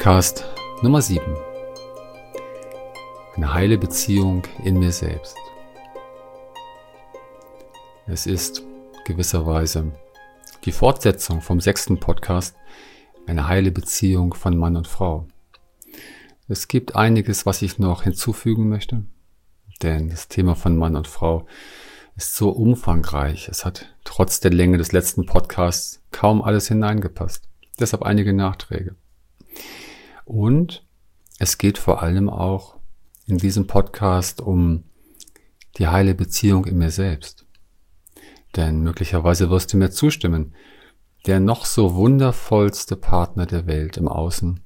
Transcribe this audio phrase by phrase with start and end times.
[0.00, 0.46] Podcast
[0.80, 1.22] Nummer 7.
[3.36, 5.36] Eine heile Beziehung in mir selbst.
[8.06, 8.62] Es ist
[9.04, 9.92] gewisserweise
[10.64, 12.56] die Fortsetzung vom sechsten Podcast,
[13.26, 15.28] eine heile Beziehung von Mann und Frau.
[16.48, 19.04] Es gibt einiges, was ich noch hinzufügen möchte,
[19.82, 21.44] denn das Thema von Mann und Frau
[22.16, 23.48] ist so umfangreich.
[23.48, 27.50] Es hat trotz der Länge des letzten Podcasts kaum alles hineingepasst.
[27.78, 28.96] Deshalb einige Nachträge.
[30.30, 30.86] Und
[31.40, 32.76] es geht vor allem auch
[33.26, 34.84] in diesem Podcast um
[35.76, 37.46] die heile Beziehung in mir selbst.
[38.54, 40.54] Denn möglicherweise wirst du mir zustimmen,
[41.26, 44.60] der noch so wundervollste Partner der Welt im Außen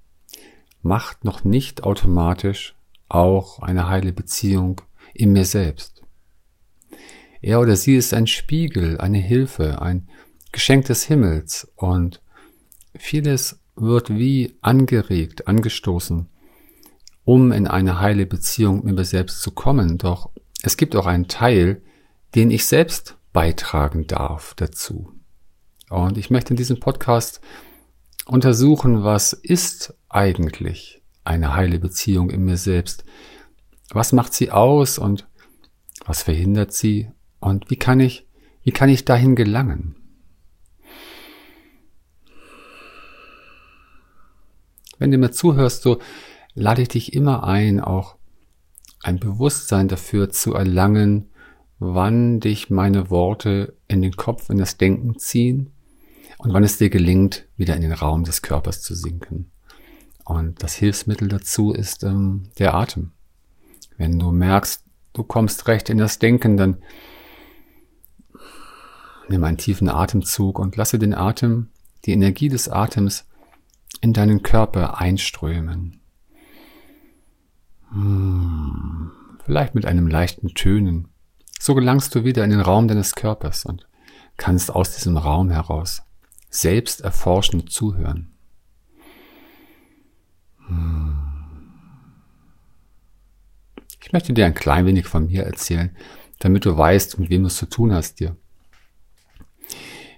[0.83, 2.77] macht noch nicht automatisch
[3.09, 4.83] auch eine heile Beziehung
[5.15, 6.03] in mir selbst.
[7.41, 10.11] Er oder sie ist ein Spiegel, eine Hilfe, ein
[10.53, 12.21] Geschenk des Himmels und
[12.99, 16.29] vieles wird wie angeregt, angestoßen,
[17.25, 19.99] um in eine heile Beziehung mit mir selbst zu kommen.
[19.99, 20.31] Doch
[20.63, 21.83] es gibt auch einen Teil,
[22.35, 25.13] den ich selbst beitragen darf dazu.
[25.91, 27.41] Und ich möchte in diesem Podcast
[28.27, 33.05] untersuchen, was ist eigentlich eine heile Beziehung in mir selbst?
[33.91, 35.29] Was macht sie aus und
[36.05, 37.11] was verhindert sie?
[37.41, 38.27] Und wie kann ich,
[38.63, 39.97] wie kann ich dahin gelangen?
[44.99, 45.99] Wenn du mir zuhörst, so
[46.55, 48.17] lade ich dich immer ein, auch
[49.03, 51.31] ein Bewusstsein dafür zu erlangen,
[51.79, 55.73] wann dich meine Worte in den Kopf, in das Denken ziehen
[56.39, 59.51] und wann es dir gelingt, wieder in den Raum des Körpers zu sinken.
[60.25, 63.13] Und das Hilfsmittel dazu ist ähm, der Atem.
[63.99, 64.83] Wenn du merkst,
[65.13, 66.79] du kommst recht in das Denken, dann
[69.29, 71.69] nimm einen tiefen Atemzug und lasse den Atem,
[72.05, 73.27] die Energie des Atems
[74.05, 76.03] in deinen Körper einströmen.
[77.91, 79.11] Hm,
[79.47, 81.09] vielleicht mit einem leichten Tönen.
[81.59, 83.89] So gelangst du wieder in den Raum deines Körpers und
[84.37, 86.03] kannst aus diesem Raum heraus
[86.51, 88.37] selbst erforschend zuhören.
[90.67, 91.17] Hm.
[94.03, 95.97] Ich möchte dir ein klein wenig von mir erzählen,
[96.41, 98.37] damit du weißt, mit wem du es zu tun hast dir.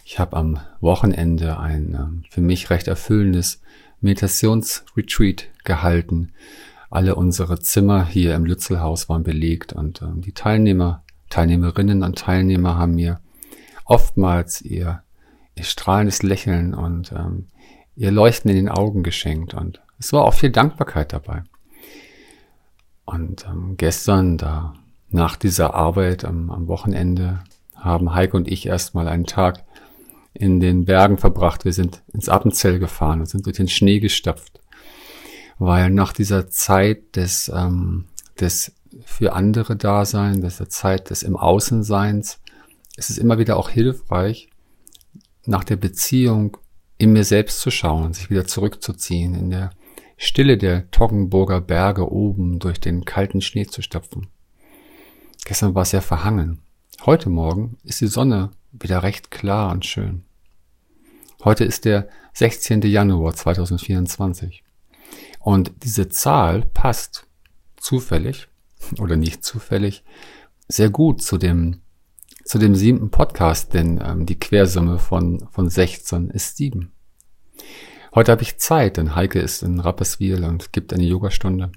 [0.08, 3.60] Ich habe am Wochenende ein ähm, für mich recht erfüllendes
[4.00, 6.30] Meditationsretreat gehalten.
[6.90, 12.78] Alle unsere Zimmer hier im Lützelhaus waren belegt und ähm, die Teilnehmer, Teilnehmerinnen und Teilnehmer
[12.78, 13.18] haben mir
[13.84, 15.02] oftmals ihr
[15.56, 17.48] ihr strahlendes Lächeln und ähm,
[17.96, 19.54] ihr Leuchten in den Augen geschenkt.
[19.54, 21.42] Und es war auch viel Dankbarkeit dabei.
[23.04, 24.74] Und ähm, gestern, da
[25.10, 27.40] nach dieser Arbeit am, am Wochenende,
[27.74, 29.65] haben Heike und ich erstmal einen Tag
[30.36, 31.64] in den Bergen verbracht.
[31.64, 34.60] Wir sind ins Appenzell gefahren und sind durch den Schnee gestapft.
[35.58, 38.06] Weil nach dieser Zeit des, ähm,
[38.38, 38.72] des
[39.04, 42.40] für andere Dasein, dieser Zeit des im Außenseins,
[42.96, 44.48] ist es immer wieder auch hilfreich,
[45.44, 46.56] nach der Beziehung
[46.98, 49.70] in mir selbst zu schauen, sich wieder zurückzuziehen, in der
[50.16, 54.28] Stille der Toggenburger Berge oben durch den kalten Schnee zu stapfen.
[55.44, 56.60] Gestern war es sehr verhangen.
[57.04, 60.24] Heute Morgen ist die Sonne wieder recht klar und schön.
[61.44, 62.82] Heute ist der 16.
[62.82, 64.64] Januar 2024.
[65.40, 67.26] Und diese Zahl passt
[67.76, 68.48] zufällig
[68.98, 70.04] oder nicht zufällig
[70.68, 71.80] sehr gut zu dem
[72.44, 76.92] zu dem siebten Podcast, denn ähm, die Quersumme von, von 16 ist sieben.
[78.14, 81.72] Heute habe ich Zeit, denn Heike ist in Rapperswil und gibt eine Yogastunde.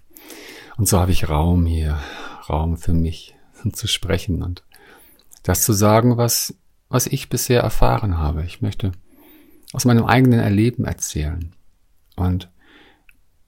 [0.77, 1.99] Und so habe ich Raum hier,
[2.47, 3.35] Raum für mich
[3.73, 4.63] zu sprechen und
[5.43, 6.53] das zu sagen, was,
[6.89, 8.43] was ich bisher erfahren habe.
[8.43, 8.91] Ich möchte
[9.73, 11.53] aus meinem eigenen Erleben erzählen.
[12.15, 12.51] Und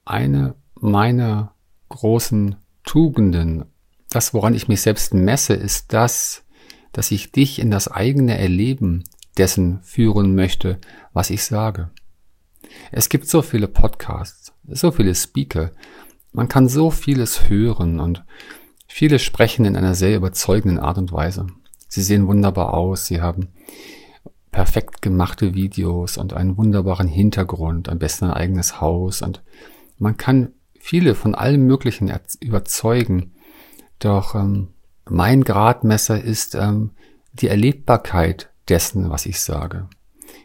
[0.06, 1.54] eine meiner
[1.90, 3.66] großen Tugenden,
[4.10, 6.44] das, woran ich mich selbst messe, ist das,
[6.92, 9.04] dass ich dich in das eigene Erleben
[9.38, 10.80] dessen führen möchte,
[11.14, 11.90] was ich sage.
[12.92, 15.72] Es gibt so viele Podcasts, so viele Speaker,
[16.32, 18.24] man kann so vieles hören und
[18.88, 21.48] viele sprechen in einer sehr überzeugenden Art und Weise.
[21.92, 23.50] Sie sehen wunderbar aus, sie haben
[24.50, 29.44] perfekt gemachte Videos und einen wunderbaren Hintergrund, am besten ein eigenes Haus und
[29.98, 32.10] man kann viele von allem Möglichen
[32.40, 33.34] überzeugen,
[34.00, 34.70] doch ähm,
[35.10, 36.92] mein Gradmesser ist ähm,
[37.34, 39.90] die Erlebbarkeit dessen, was ich sage.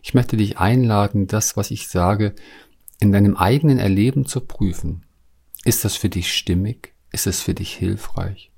[0.03, 2.35] Ich möchte dich einladen, das, was ich sage,
[2.99, 5.07] in deinem eigenen Erleben zu prüfen.
[5.65, 6.93] Ist das für dich stimmig?
[7.13, 8.51] Ist es für dich hilfreich?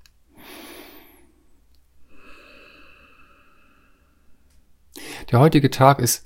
[5.31, 6.25] Der heutige Tag ist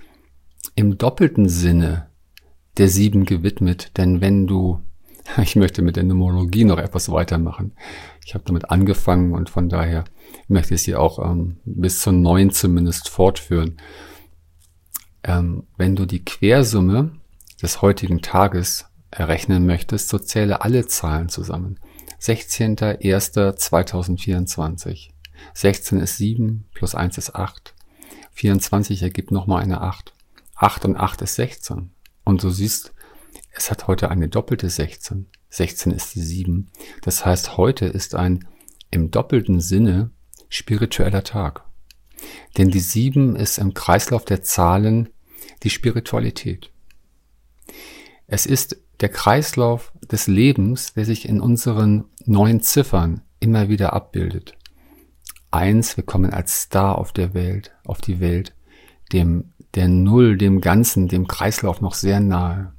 [0.76, 2.06] im doppelten Sinne
[2.76, 4.80] der sieben gewidmet, denn wenn du,
[5.42, 7.72] ich möchte mit der Numerologie noch etwas weitermachen.
[8.24, 10.04] Ich habe damit angefangen und von daher
[10.46, 13.78] möchte ich sie auch ähm, bis zur neun zumindest fortführen.
[15.24, 17.10] Ähm, wenn du die Quersumme
[17.60, 21.80] des heutigen Tages errechnen möchtest, so zähle alle Zahlen zusammen.
[22.20, 25.08] 16.01.2024.
[25.54, 27.74] 16 ist 7, plus 1 ist 8.
[28.32, 30.14] 24 ergibt nochmal eine 8.
[30.56, 31.90] 8 und 8 ist 16.
[32.24, 32.92] Und du siehst,
[33.52, 35.26] es hat heute eine doppelte 16.
[35.50, 36.70] 16 ist die 7.
[37.02, 38.46] Das heißt, heute ist ein
[38.90, 40.10] im doppelten Sinne
[40.48, 41.64] spiritueller Tag.
[42.56, 45.08] Denn die 7 ist im Kreislauf der Zahlen
[45.62, 46.70] die Spiritualität.
[48.26, 54.54] Es ist der Kreislauf des Lebens, der sich in unseren neuen Ziffern immer wieder abbildet.
[55.52, 58.54] Eins, wir kommen als Star auf der Welt, auf die Welt,
[59.12, 62.72] dem, der Null, dem Ganzen, dem Kreislauf noch sehr nahe.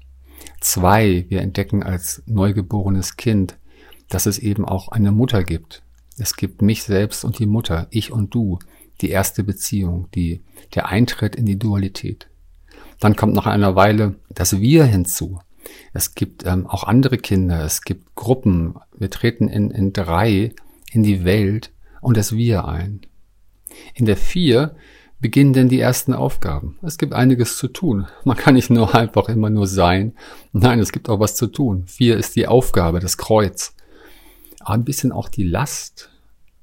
[0.60, 3.60] Zwei, wir entdecken als neugeborenes Kind,
[4.10, 5.84] dass es eben auch eine Mutter gibt.
[6.18, 8.58] Es gibt mich selbst und die Mutter, ich und du,
[9.02, 10.42] die erste Beziehung, die,
[10.74, 12.28] der Eintritt in die Dualität.
[13.00, 15.40] Dann kommt nach einer Weile das Wir hinzu.
[15.94, 18.76] Es gibt ähm, auch andere Kinder, es gibt Gruppen.
[18.98, 20.54] Wir treten in, in drei
[20.92, 21.73] in die Welt
[22.04, 23.02] und das Wir ein.
[23.96, 24.76] In der vier
[25.20, 26.78] beginnen denn die ersten Aufgaben.
[26.82, 28.08] Es gibt einiges zu tun.
[28.26, 30.14] Man kann nicht nur einfach immer nur sein.
[30.52, 31.86] Nein, es gibt auch was zu tun.
[31.88, 33.74] Vier ist die Aufgabe, das Kreuz.
[34.60, 36.12] Aber ein bisschen auch die Last,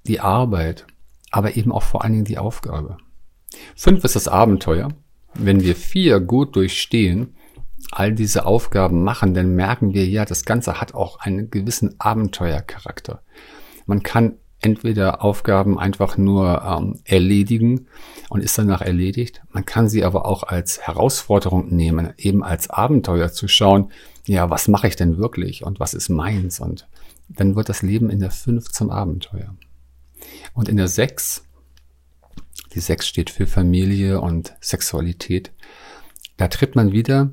[0.06, 0.86] die Arbeit,
[1.30, 2.98] aber eben auch vor allen Dingen die Aufgabe.
[3.74, 4.88] Fünf ist das Abenteuer.
[5.34, 7.34] Wenn wir vier gut durchstehen,
[7.92, 13.22] all diese Aufgaben machen, dann merken wir ja, das Ganze hat auch einen gewissen Abenteuercharakter.
[13.86, 17.86] Man kann entweder Aufgaben einfach nur ähm, erledigen
[18.28, 19.42] und ist danach erledigt.
[19.52, 23.90] Man kann sie aber auch als Herausforderung nehmen, eben als Abenteuer zu schauen,
[24.26, 26.60] ja, was mache ich denn wirklich und was ist meins?
[26.60, 26.86] Und
[27.28, 29.54] dann wird das Leben in der fünf zum Abenteuer.
[30.52, 31.44] Und in der sechs,
[32.74, 35.52] die sechs steht für Familie und Sexualität,
[36.36, 37.30] da tritt man wieder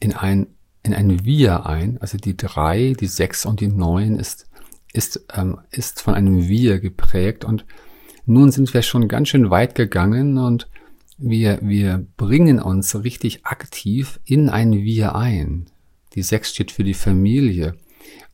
[0.00, 0.46] in ein,
[0.82, 1.98] in ein Wir ein.
[2.00, 4.48] Also die drei, die sechs und die neun ist,
[4.92, 7.44] ist, ähm, ist von einem Wir geprägt.
[7.44, 7.64] Und
[8.26, 10.68] nun sind wir schon ganz schön weit gegangen und
[11.16, 15.66] wir, wir bringen uns richtig aktiv in ein Wir ein.
[16.14, 17.74] Die sechs steht für die Familie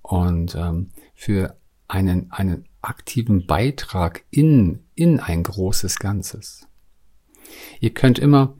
[0.02, 1.56] und ähm, für
[1.88, 6.66] einen, einen aktiven Beitrag in, in ein großes Ganzes.
[7.80, 8.54] Ihr könnt immer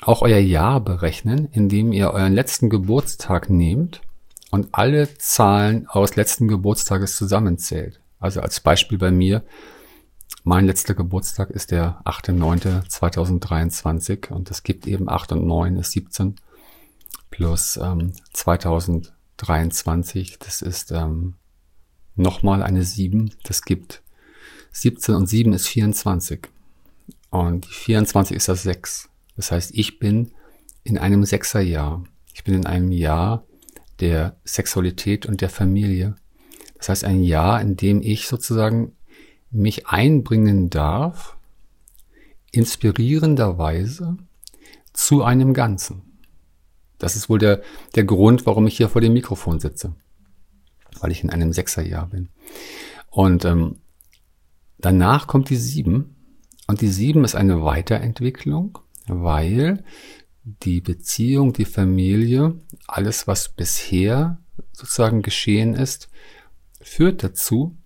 [0.00, 4.02] auch euer Jahr berechnen, indem ihr euren letzten Geburtstag nehmt
[4.52, 8.00] und alle Zahlen aus letzten Geburtstages zusammenzählt.
[8.20, 9.42] Also als Beispiel bei mir,
[10.44, 16.36] mein letzter Geburtstag ist der 8.9.2023 und es gibt eben 8 und 9 ist 17
[17.30, 21.36] plus ähm, 2023, das ist ähm,
[22.14, 24.02] nochmal eine 7, das gibt
[24.72, 26.50] 17 und 7 ist 24
[27.30, 29.08] und die 24 ist das 6.
[29.36, 30.32] Das heißt, ich bin
[30.84, 32.04] in einem Sechserjahr.
[32.34, 33.46] Ich bin in einem Jahr
[34.02, 36.16] der Sexualität und der Familie.
[36.76, 38.96] Das heißt, ein Jahr, in dem ich sozusagen
[39.52, 41.36] mich einbringen darf,
[42.50, 44.16] inspirierenderweise
[44.92, 46.02] zu einem Ganzen.
[46.98, 47.62] Das ist wohl der,
[47.94, 49.94] der Grund, warum ich hier vor dem Mikrofon sitze.
[51.00, 52.28] Weil ich in einem Sechserjahr bin.
[53.08, 53.76] Und ähm,
[54.78, 56.16] danach kommt die sieben.
[56.66, 59.84] Und die sieben ist eine Weiterentwicklung weil
[60.44, 62.54] die Beziehung, die Familie,
[62.86, 64.38] alles, was bisher
[64.72, 66.08] sozusagen geschehen ist,
[66.80, 67.76] führt dazu,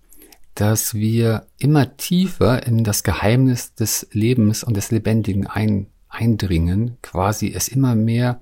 [0.55, 7.53] dass wir immer tiefer in das Geheimnis des Lebens und des Lebendigen ein, eindringen, quasi
[7.53, 8.41] es immer mehr,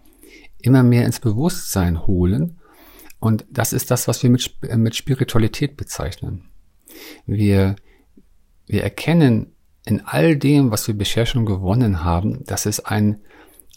[0.60, 2.57] immer mehr ins Bewusstsein holen.
[3.19, 6.45] Und das ist das, was wir mit, mit Spiritualität bezeichnen.
[7.25, 7.75] Wir,
[8.65, 9.51] wir erkennen
[9.86, 13.19] in all dem, was wir bisher schon gewonnen haben, dass es ein,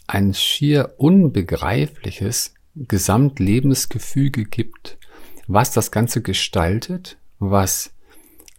[0.09, 4.97] ein schier unbegreifliches Gesamtlebensgefüge gibt,
[5.47, 7.91] was das Ganze gestaltet, was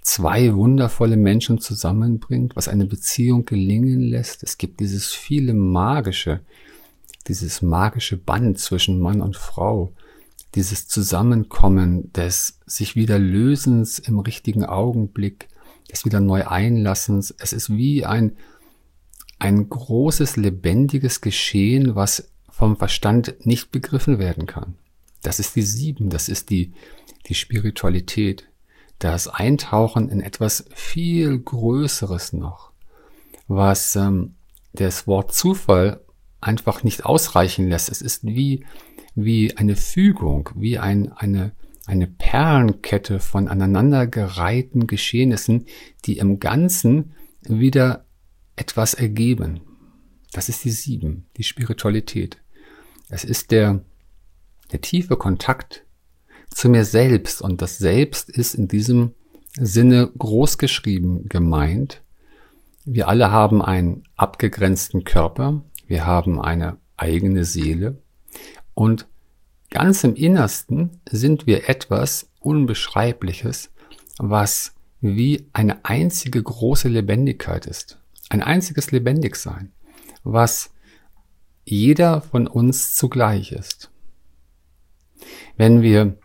[0.02, 4.42] zwei wundervolle Menschen zusammenbringt, was eine Beziehung gelingen lässt.
[4.45, 6.40] Es gibt dieses viele magische,
[7.26, 9.92] dieses magische Band zwischen Mann und Frau,
[10.54, 15.49] dieses Zusammenkommen des sich wieder Lösens im richtigen Augenblick,
[15.90, 17.35] des wieder neu Einlassens.
[17.38, 18.37] Es ist wie ein,
[19.40, 24.76] ein großes, lebendiges Geschehen, was vom Verstand nicht begriffen werden kann.
[25.23, 26.73] Das ist die Sieben, das ist die,
[27.26, 28.49] die Spiritualität,
[28.99, 32.70] das Eintauchen in etwas viel Größeres noch,
[33.49, 34.35] was ähm,
[34.75, 36.00] das Wort Zufall
[36.40, 37.88] einfach nicht ausreichen lässt.
[37.88, 38.66] Es ist wie,
[39.14, 41.52] wie eine Fügung, wie ein, eine,
[41.87, 45.66] eine Perlenkette von aneinandergereihten Geschehnissen,
[46.04, 48.04] die im Ganzen wieder
[48.61, 49.61] etwas ergeben.
[50.33, 52.38] Das ist die Sieben, die Spiritualität.
[53.09, 53.83] Es ist der,
[54.71, 55.85] der tiefe Kontakt
[56.50, 59.14] zu mir selbst und das Selbst ist in diesem
[59.59, 62.02] Sinne großgeschrieben gemeint.
[62.85, 67.99] Wir alle haben einen abgegrenzten Körper, wir haben eine eigene Seele
[68.75, 69.09] und
[69.71, 73.71] ganz im Innersten sind wir etwas Unbeschreibliches,
[74.19, 78.00] was wie eine einzige große Lebendigkeit ist.
[78.30, 79.72] Ein einziges Lebendigsein,
[80.22, 80.72] was
[81.64, 83.90] jeder von uns zugleich ist.
[85.56, 86.16] Wenn wir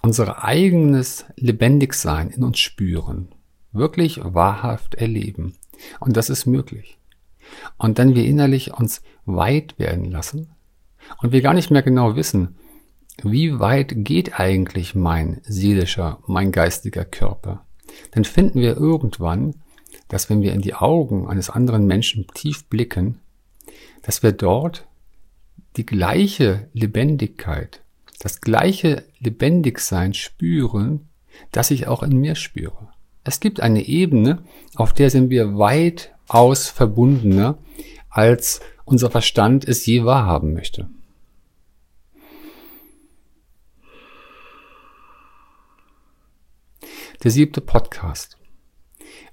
[0.00, 3.28] unser eigenes Lebendigsein in uns spüren,
[3.70, 5.56] wirklich wahrhaft erleben,
[6.00, 6.98] und das ist möglich,
[7.76, 10.54] und dann wir innerlich uns weit werden lassen
[11.18, 12.56] und wir gar nicht mehr genau wissen,
[13.22, 17.66] wie weit geht eigentlich mein seelischer, mein geistiger Körper,
[18.12, 19.54] dann finden wir irgendwann,
[20.08, 23.20] dass wenn wir in die Augen eines anderen Menschen tief blicken,
[24.02, 24.86] dass wir dort
[25.76, 27.82] die gleiche Lebendigkeit,
[28.20, 31.08] das gleiche Lebendigsein spüren,
[31.52, 32.88] das ich auch in mir spüre.
[33.24, 34.42] Es gibt eine Ebene,
[34.76, 37.58] auf der sind wir weitaus verbundener,
[38.08, 40.88] als unser Verstand es je wahrhaben möchte.
[47.22, 48.35] Der siebte Podcast.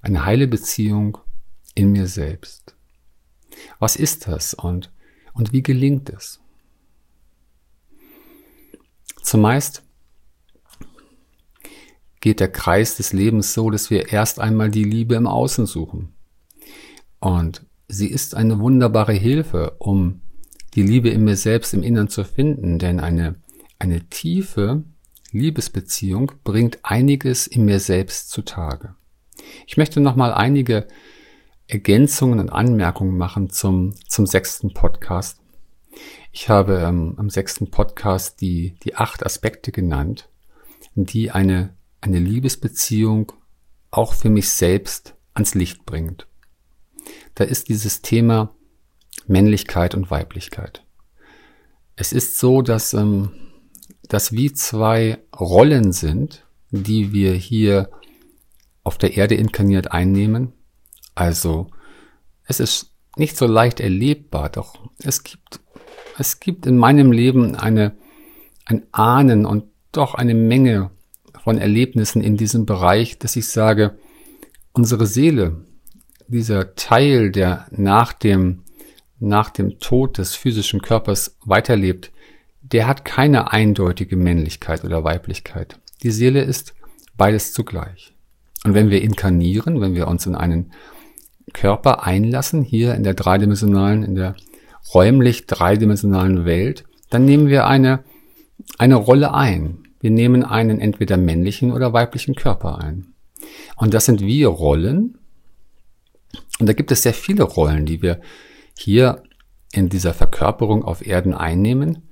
[0.04, 1.16] Eine heile Beziehung
[1.74, 2.76] in mir selbst.
[3.78, 4.92] Was ist das und,
[5.32, 6.40] und wie gelingt es?
[9.22, 9.82] Zumeist
[12.20, 16.12] geht der Kreis des Lebens so, dass wir erst einmal die Liebe im Außen suchen.
[17.18, 20.20] Und sie ist eine wunderbare Hilfe, um
[20.74, 23.36] die Liebe in mir selbst im Innern zu finden, denn eine,
[23.78, 24.84] eine tiefe
[25.30, 28.96] Liebesbeziehung bringt einiges in mir selbst zutage.
[29.66, 30.86] Ich möchte nochmal einige
[31.66, 35.40] Ergänzungen und Anmerkungen machen zum, zum sechsten Podcast.
[36.32, 40.28] Ich habe ähm, am sechsten Podcast die, die acht Aspekte genannt,
[40.94, 43.32] die eine, eine Liebesbeziehung
[43.90, 46.26] auch für mich selbst ans Licht bringt.
[47.34, 48.54] Da ist dieses Thema
[49.26, 50.84] Männlichkeit und Weiblichkeit.
[51.96, 53.30] Es ist so, dass ähm,
[54.08, 57.90] das wie zwei Rollen sind, die wir hier
[58.84, 60.52] auf der Erde inkarniert einnehmen.
[61.14, 61.68] Also
[62.44, 65.60] es ist nicht so leicht erlebbar, doch es gibt,
[66.18, 67.96] es gibt in meinem Leben eine,
[68.66, 70.90] ein Ahnen und doch eine Menge
[71.42, 73.98] von Erlebnissen in diesem Bereich, dass ich sage,
[74.72, 75.64] unsere Seele,
[76.26, 78.64] dieser Teil, der nach dem,
[79.18, 82.12] nach dem Tod des physischen Körpers weiterlebt,
[82.62, 85.78] der hat keine eindeutige Männlichkeit oder Weiblichkeit.
[86.02, 86.74] Die Seele ist
[87.16, 88.13] beides zugleich.
[88.64, 90.72] Und wenn wir inkarnieren, wenn wir uns in einen
[91.52, 94.34] Körper einlassen, hier in der dreidimensionalen, in der
[94.92, 98.04] räumlich dreidimensionalen Welt, dann nehmen wir eine,
[98.78, 99.84] eine Rolle ein.
[100.00, 103.14] Wir nehmen einen entweder männlichen oder weiblichen Körper ein.
[103.76, 105.18] Und das sind wir Rollen.
[106.58, 108.20] Und da gibt es sehr viele Rollen, die wir
[108.76, 109.22] hier
[109.72, 112.02] in dieser Verkörperung auf Erden einnehmen.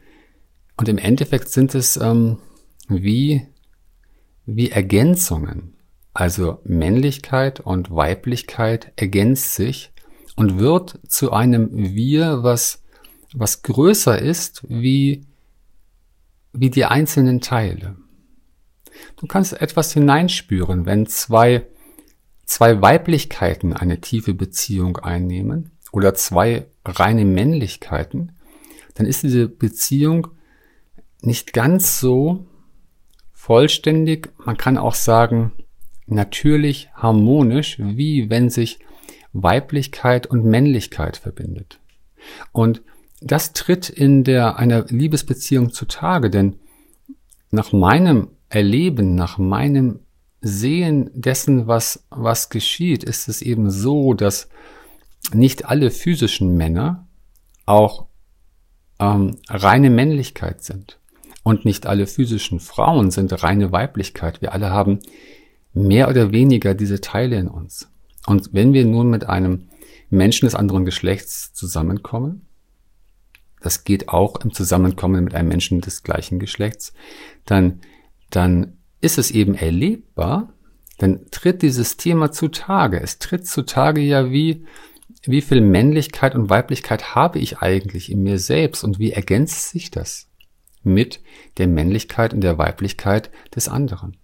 [0.76, 2.38] Und im Endeffekt sind es ähm,
[2.88, 3.46] wie,
[4.46, 5.74] wie Ergänzungen.
[6.14, 9.92] Also Männlichkeit und Weiblichkeit ergänzt sich
[10.36, 12.82] und wird zu einem Wir, was,
[13.34, 15.26] was größer ist wie,
[16.52, 17.96] wie die einzelnen Teile.
[19.16, 21.66] Du kannst etwas hineinspüren, wenn zwei,
[22.44, 28.32] zwei Weiblichkeiten eine tiefe Beziehung einnehmen oder zwei reine Männlichkeiten,
[28.94, 30.28] dann ist diese Beziehung
[31.22, 32.46] nicht ganz so
[33.32, 35.52] vollständig, man kann auch sagen,
[36.14, 38.78] natürlich harmonisch, wie wenn sich
[39.32, 41.80] Weiblichkeit und Männlichkeit verbindet.
[42.52, 42.82] Und
[43.20, 46.56] das tritt in der, einer Liebesbeziehung zutage, denn
[47.50, 50.00] nach meinem Erleben, nach meinem
[50.40, 54.48] Sehen dessen, was, was geschieht, ist es eben so, dass
[55.32, 57.06] nicht alle physischen Männer
[57.64, 58.06] auch
[58.98, 60.98] ähm, reine Männlichkeit sind.
[61.44, 64.42] Und nicht alle physischen Frauen sind reine Weiblichkeit.
[64.42, 65.00] Wir alle haben
[65.74, 67.88] mehr oder weniger diese Teile in uns.
[68.26, 69.68] Und wenn wir nun mit einem
[70.10, 72.46] Menschen des anderen Geschlechts zusammenkommen,
[73.60, 76.92] das geht auch im Zusammenkommen mit einem Menschen des gleichen Geschlechts,
[77.44, 77.80] dann,
[78.30, 80.52] dann ist es eben erlebbar,
[80.98, 83.00] dann tritt dieses Thema zutage.
[83.00, 84.66] Es tritt zutage ja wie,
[85.24, 89.90] wie viel Männlichkeit und Weiblichkeit habe ich eigentlich in mir selbst und wie ergänzt sich
[89.90, 90.28] das
[90.82, 91.20] mit
[91.58, 94.16] der Männlichkeit und der Weiblichkeit des anderen?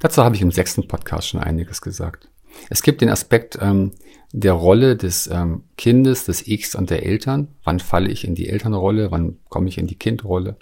[0.00, 2.28] Dazu habe ich im sechsten Podcast schon einiges gesagt.
[2.68, 3.92] Es gibt den Aspekt ähm,
[4.32, 7.48] der Rolle des ähm, Kindes, des Ichs und der Eltern.
[7.62, 9.10] Wann falle ich in die Elternrolle?
[9.10, 10.56] Wann komme ich in die Kindrolle?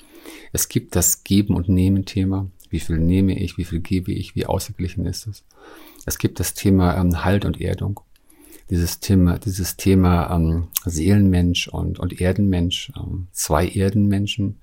[0.53, 2.51] Es gibt das Geben- und Nehmen-Thema.
[2.69, 3.57] Wie viel nehme ich?
[3.57, 4.35] Wie viel gebe ich?
[4.35, 5.45] Wie ausgeglichen ist es?
[6.05, 8.01] Es gibt das Thema ähm, Halt und Erdung
[8.71, 14.61] dieses Thema, dieses Thema ähm, Seelenmensch und, und Erdenmensch, ähm, zwei Erdenmenschen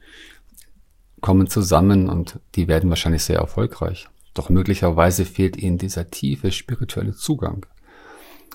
[1.21, 4.07] kommen zusammen und die werden wahrscheinlich sehr erfolgreich.
[4.35, 7.65] Doch möglicherweise fehlt ihnen dieser tiefe spirituelle Zugang.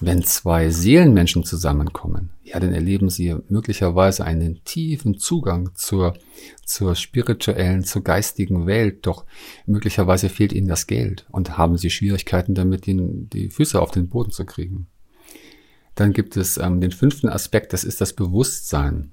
[0.02, 6.14] Wenn zwei Seelenmenschen zusammenkommen, ja, dann erleben sie möglicherweise einen tiefen Zugang zur,
[6.64, 9.06] zur spirituellen, zur geistigen Welt.
[9.06, 9.26] Doch
[9.66, 14.08] möglicherweise fehlt ihnen das Geld und haben sie Schwierigkeiten damit, die, die Füße auf den
[14.08, 14.86] Boden zu kriegen.
[15.96, 19.12] Dann gibt es ähm, den fünften Aspekt, das ist das Bewusstsein.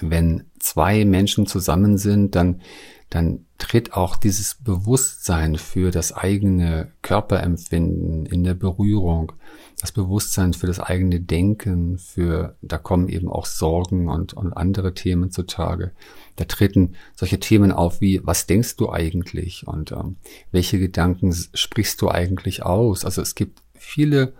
[0.00, 2.60] Wenn zwei Menschen zusammen sind, dann,
[3.10, 9.32] dann tritt auch dieses Bewusstsein für das eigene Körperempfinden in der Berührung,
[9.80, 14.92] das Bewusstsein für das eigene Denken, für, da kommen eben auch Sorgen und, und andere
[14.92, 15.92] Themen zutage.
[16.36, 20.16] Da treten solche Themen auf wie, was denkst du eigentlich und ähm,
[20.52, 23.04] welche Gedanken sprichst du eigentlich aus?
[23.04, 24.34] Also es gibt viele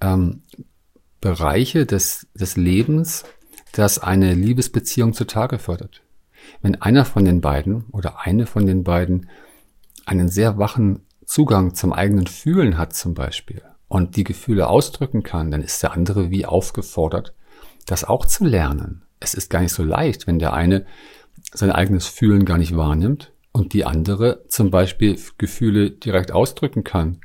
[0.00, 0.42] ähm,
[1.20, 3.24] Bereiche des, des Lebens,
[3.72, 6.02] das eine Liebesbeziehung zutage fördert.
[6.62, 9.28] Wenn einer von den beiden oder eine von den beiden
[10.06, 15.50] einen sehr wachen Zugang zum eigenen Fühlen hat zum Beispiel und die Gefühle ausdrücken kann,
[15.50, 17.34] dann ist der andere wie aufgefordert,
[17.86, 19.02] das auch zu lernen.
[19.20, 20.86] Es ist gar nicht so leicht, wenn der eine
[21.52, 27.20] sein eigenes Fühlen gar nicht wahrnimmt und die andere zum Beispiel Gefühle direkt ausdrücken kann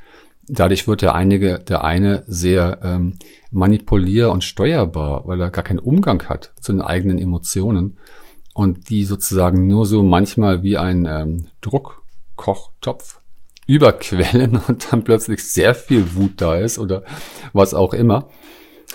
[0.48, 3.18] Dadurch wird der, einige, der eine sehr ähm,
[3.52, 7.98] manipulier- und steuerbar, weil er gar keinen Umgang hat zu den eigenen Emotionen
[8.56, 13.20] und die sozusagen nur so manchmal wie ein ähm, Druckkochtopf
[13.68, 17.04] überquellen und dann plötzlich sehr viel Wut da ist oder
[17.52, 18.30] was auch immer.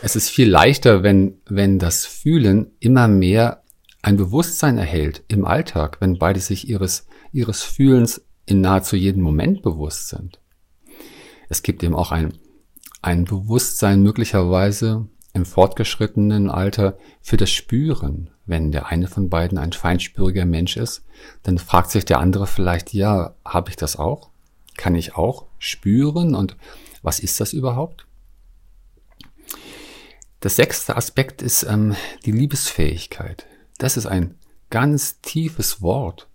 [0.01, 3.63] Es ist viel leichter, wenn, wenn das Fühlen immer mehr
[4.01, 9.61] ein Bewusstsein erhält im Alltag, wenn beide sich ihres, ihres Fühlens in nahezu jedem Moment
[9.61, 10.41] bewusst sind.
[11.51, 12.33] Es gibt eben auch ein,
[13.03, 18.31] ein Bewusstsein möglicherweise im fortgeschrittenen Alter für das Spüren.
[18.47, 21.05] Wenn der eine von beiden ein feinspüriger Mensch ist,
[21.43, 24.31] dann fragt sich der andere vielleicht, ja, habe ich das auch?
[24.77, 26.35] Kann ich auch spüren?
[26.35, 26.57] Und
[27.03, 28.07] was ist das überhaupt?
[30.41, 33.47] Das sechste Aspekt ist ähm, die Liebesfähigkeit.
[33.79, 34.35] Das ist ein
[34.71, 36.29] ganz tiefes Wort.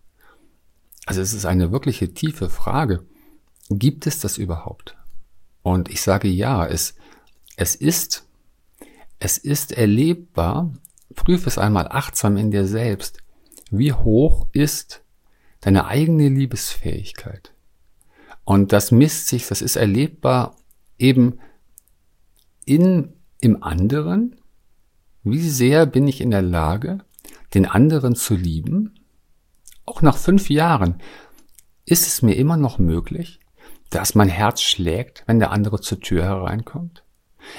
[1.06, 3.04] Also es ist eine wirkliche tiefe Frage.
[3.70, 4.96] Gibt es das überhaupt?
[5.64, 6.96] Und ich sage ja, es,
[7.56, 8.28] es ist,
[9.26, 10.72] es ist erlebbar.
[11.16, 13.24] Prüfe es einmal achtsam in dir selbst.
[13.72, 15.04] Wie hoch ist
[15.62, 17.56] deine eigene Liebesfähigkeit?
[18.44, 20.56] Und das misst sich, das ist erlebbar
[21.00, 21.40] eben
[22.66, 24.36] in, im anderen.
[25.24, 27.00] Wie sehr bin ich in der Lage,
[27.56, 28.94] den anderen zu lieben?
[29.88, 31.02] Auch nach fünf Jahren
[31.86, 33.40] ist es mir immer noch möglich,
[33.90, 37.05] dass mein Herz schlägt, wenn der andere zur Tür hereinkommt?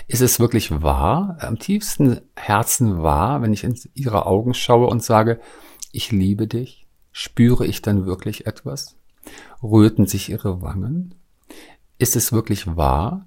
[0.08, 5.02] Ist es wirklich wahr, am tiefsten Herzen wahr, wenn ich in ihre Augen schaue und
[5.02, 5.40] sage,
[5.92, 6.86] ich liebe dich?
[7.12, 8.96] Spüre ich dann wirklich etwas?
[9.62, 11.14] Rührten sich ihre Wangen?
[11.98, 13.26] Ist es wirklich wahr,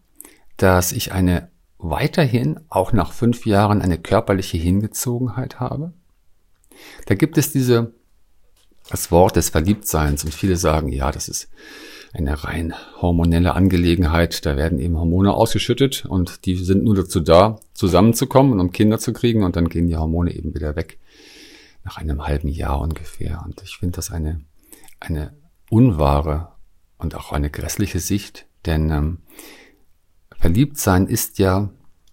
[0.57, 5.93] dass ich eine weiterhin, auch nach fünf Jahren, eine körperliche Hingezogenheit habe?
[7.07, 7.93] Da gibt es diese,
[8.89, 11.49] das Wort des Verliebtseins und viele sagen, ja, das ist
[12.11, 14.45] eine rein hormonelle Angelegenheit.
[14.45, 18.97] Da werden eben Hormone ausgeschüttet und die sind nur dazu da, zusammenzukommen und um Kinder
[18.97, 20.99] zu kriegen und dann gehen die Hormone eben wieder weg.
[21.83, 23.41] Nach einem halben Jahr ungefähr.
[23.45, 24.41] Und ich finde das eine,
[24.99, 25.33] eine
[25.69, 26.53] unwahre
[26.97, 29.17] und auch eine grässliche Sicht, denn ähm,
[30.37, 31.69] verliebt sein ist ja,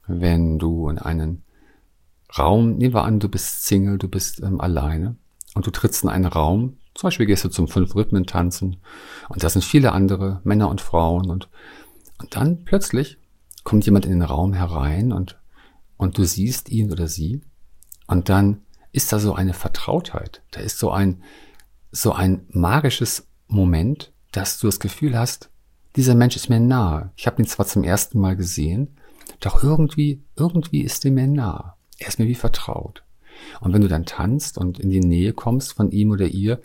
[0.06, 1.42] wenn du in einen
[2.38, 5.16] Raum, nehmen wir an, du bist Single, du bist ähm, alleine
[5.56, 8.76] und du trittst in einen Raum, zum Beispiel gehst du zum fünf Rhythmen tanzen
[9.30, 11.48] und da sind viele andere Männer und Frauen und,
[12.18, 13.18] und dann plötzlich
[13.64, 15.40] kommt jemand in den Raum herein und,
[15.96, 17.40] und du siehst ihn oder sie
[18.06, 18.60] und dann
[18.92, 20.42] ist da so eine Vertrautheit.
[20.50, 21.22] Da ist so ein,
[21.90, 25.50] so ein magisches Moment, dass du das Gefühl hast,
[25.96, 27.12] dieser Mensch ist mir nahe.
[27.16, 28.98] Ich habe ihn zwar zum ersten Mal gesehen,
[29.40, 31.72] doch irgendwie, irgendwie ist er mir nahe.
[31.98, 33.05] Er ist mir wie vertraut.
[33.60, 36.60] Und wenn du dann tanzt und in die Nähe kommst von ihm oder ihr,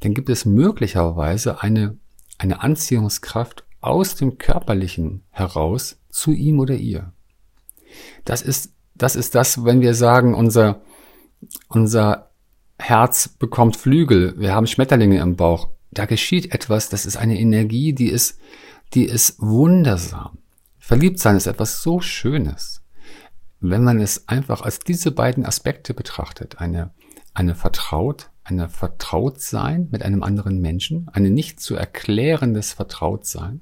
[0.00, 1.96] dann gibt es möglicherweise eine,
[2.38, 7.12] eine Anziehungskraft aus dem Körperlichen heraus zu ihm oder ihr.
[8.24, 10.82] Das ist, das ist das, wenn wir sagen, unser,
[11.68, 12.30] unser
[12.78, 15.68] Herz bekommt Flügel, wir haben Schmetterlinge im Bauch.
[15.90, 18.40] Da geschieht etwas, das ist eine Energie, die ist,
[18.94, 20.38] die ist wundersam.
[20.78, 22.81] Verliebt sein ist etwas so Schönes.
[23.64, 26.90] Wenn man es einfach als diese beiden Aspekte betrachtet, eine,
[27.32, 33.60] eine Vertraut, eine Vertrautsein mit einem anderen Menschen, eine nicht zu erklärendes Vertrautsein,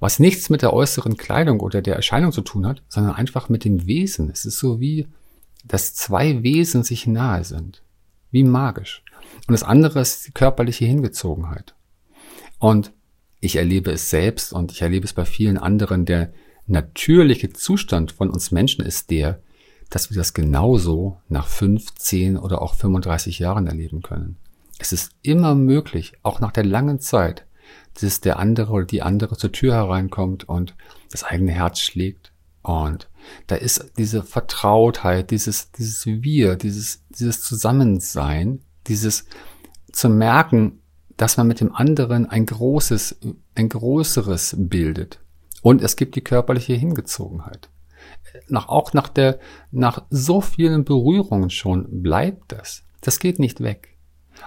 [0.00, 3.64] was nichts mit der äußeren Kleidung oder der Erscheinung zu tun hat, sondern einfach mit
[3.64, 4.30] dem Wesen.
[4.30, 5.06] Es ist so wie,
[5.66, 7.82] dass zwei Wesen sich nahe sind.
[8.30, 9.02] Wie magisch.
[9.46, 11.74] Und das andere ist die körperliche Hingezogenheit.
[12.58, 12.92] Und
[13.40, 16.06] ich erlebe es selbst und ich erlebe es bei vielen anderen.
[16.06, 16.32] Der
[16.68, 19.40] natürliche Zustand von uns Menschen ist der,
[19.90, 24.36] dass wir das genauso nach fünf, zehn oder auch 35 Jahren erleben können.
[24.78, 27.46] Es ist immer möglich, auch nach der langen Zeit,
[28.00, 30.76] dass der andere oder die andere zur Tür hereinkommt und
[31.10, 32.32] das eigene Herz schlägt.
[32.62, 33.08] Und
[33.46, 39.24] da ist diese Vertrautheit, dieses, dieses Wir, dieses, dieses Zusammensein, dieses
[39.90, 40.80] zu merken,
[41.16, 43.18] dass man mit dem anderen ein großes,
[43.54, 45.18] ein größeres bildet.
[45.62, 47.68] Und es gibt die körperliche Hingezogenheit.
[48.48, 49.38] Nach, auch nach der,
[49.70, 52.84] nach so vielen Berührungen schon bleibt das.
[53.00, 53.96] Das geht nicht weg.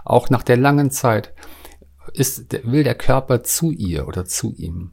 [0.03, 1.33] Auch nach der langen Zeit
[2.13, 4.91] ist, will der Körper zu ihr oder zu ihm.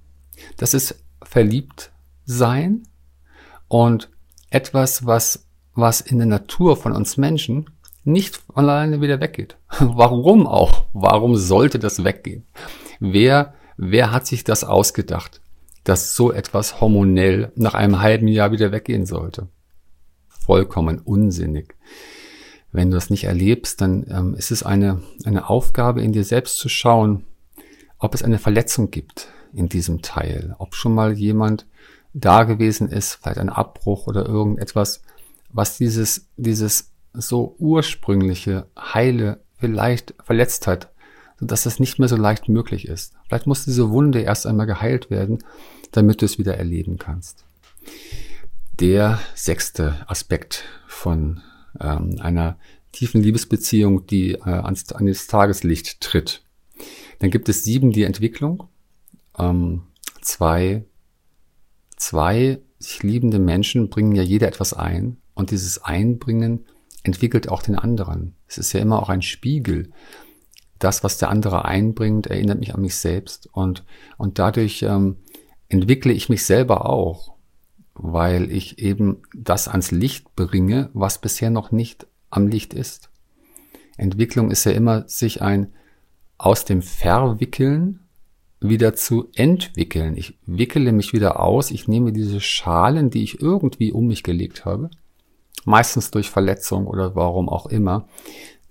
[0.57, 1.92] Das ist verliebt
[2.24, 2.85] sein
[3.68, 4.11] und
[4.50, 7.70] etwas, was, was in der Natur von uns Menschen
[8.04, 9.57] nicht alleine wieder weggeht.
[9.78, 10.85] Warum auch?
[10.92, 12.46] Warum sollte das weggehen?
[13.00, 15.40] Wer, wer hat sich das ausgedacht,
[15.88, 19.48] dass so etwas hormonell nach einem halben Jahr wieder weggehen sollte?
[20.29, 21.74] Vollkommen unsinnig.
[22.72, 26.59] Wenn du das nicht erlebst, dann ähm, ist es eine, eine Aufgabe in dir selbst
[26.59, 27.24] zu schauen,
[27.98, 31.66] ob es eine Verletzung gibt in diesem Teil, ob schon mal jemand
[32.12, 35.03] da gewesen ist, vielleicht ein Abbruch oder irgendetwas,
[35.51, 40.90] was dieses, dieses so ursprüngliche Heile vielleicht verletzt hat,
[41.40, 43.14] sodass es nicht mehr so leicht möglich ist.
[43.27, 45.38] Vielleicht muss diese Wunde erst einmal geheilt werden,
[45.92, 47.44] damit du es wieder erleben kannst.
[48.81, 51.40] Der sechste Aspekt von
[51.81, 52.59] ähm, einer
[52.92, 56.42] tiefen Liebesbeziehung, die äh, ans, an das Tageslicht tritt.
[57.18, 58.68] Dann gibt es sieben die Entwicklung.
[59.38, 59.83] Ähm,
[60.20, 60.85] zwei,
[61.96, 66.66] zwei sich liebende Menschen bringen ja jeder etwas ein und dieses Einbringen
[67.03, 68.35] entwickelt auch den anderen.
[68.46, 69.90] Es ist ja immer auch ein Spiegel.
[70.79, 73.85] Das, was der andere einbringt, erinnert mich an mich selbst und,
[74.16, 75.16] und dadurch ähm,
[75.68, 77.35] entwickle ich mich selber auch,
[77.94, 83.11] weil ich eben das ans Licht bringe, was bisher noch nicht am Licht ist.
[83.96, 85.72] Entwicklung ist ja immer sich ein
[86.38, 88.00] aus dem Verwickeln
[88.61, 90.16] wieder zu entwickeln.
[90.16, 94.64] Ich wickele mich wieder aus, ich nehme diese Schalen, die ich irgendwie um mich gelegt
[94.64, 94.90] habe,
[95.64, 98.09] meistens durch Verletzung oder warum auch immer.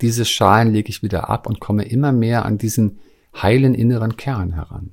[0.02, 3.00] Diese Schalen lege ich wieder ab und komme immer mehr an diesen
[3.36, 4.92] heilen inneren Kern heran.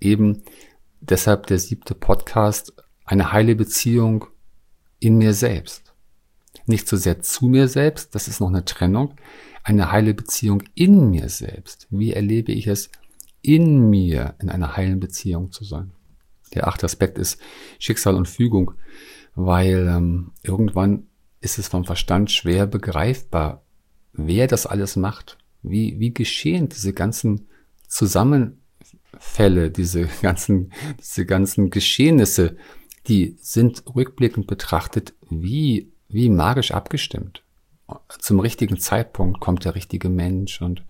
[0.00, 0.42] Eben
[1.00, 2.72] deshalb der siebte Podcast,
[3.04, 4.26] eine heile Beziehung
[4.98, 5.94] in mir selbst.
[6.66, 9.14] Nicht so sehr zu mir selbst, das ist noch eine Trennung,
[9.62, 11.86] eine heile Beziehung in mir selbst.
[11.90, 12.90] Wie erlebe ich es,
[13.42, 15.92] in mir in einer heilen Beziehung zu sein?
[16.54, 17.40] Der achte Aspekt ist
[17.78, 18.72] Schicksal und Fügung,
[19.34, 21.06] weil ähm, irgendwann
[21.40, 23.62] ist es vom Verstand schwer begreifbar,
[24.12, 25.38] wer das alles macht.
[25.62, 27.48] Wie, wie geschehen diese ganzen
[29.18, 32.56] Zusammenfälle, diese ganzen, diese ganzen Geschehnisse,
[33.08, 37.42] die sind rückblickend betrachtet wie, wie magisch abgestimmt.
[38.18, 40.84] Zum richtigen Zeitpunkt kommt der richtige Mensch und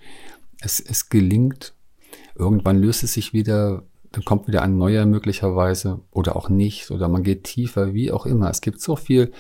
[0.61, 1.75] es, es gelingt.
[2.35, 7.09] Irgendwann löst es sich wieder, dann kommt wieder ein neuer möglicherweise oder auch nicht oder
[7.09, 8.49] man geht tiefer, wie auch immer.
[8.49, 9.33] Es gibt so viel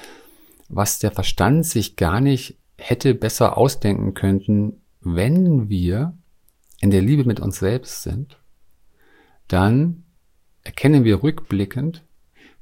[0.69, 6.17] was der Verstand sich gar nicht hätte besser ausdenken könnten, wenn wir
[6.81, 8.39] in der Liebe mit uns selbst sind,
[9.49, 10.05] dann
[10.65, 12.05] erkennen wir rückblickend,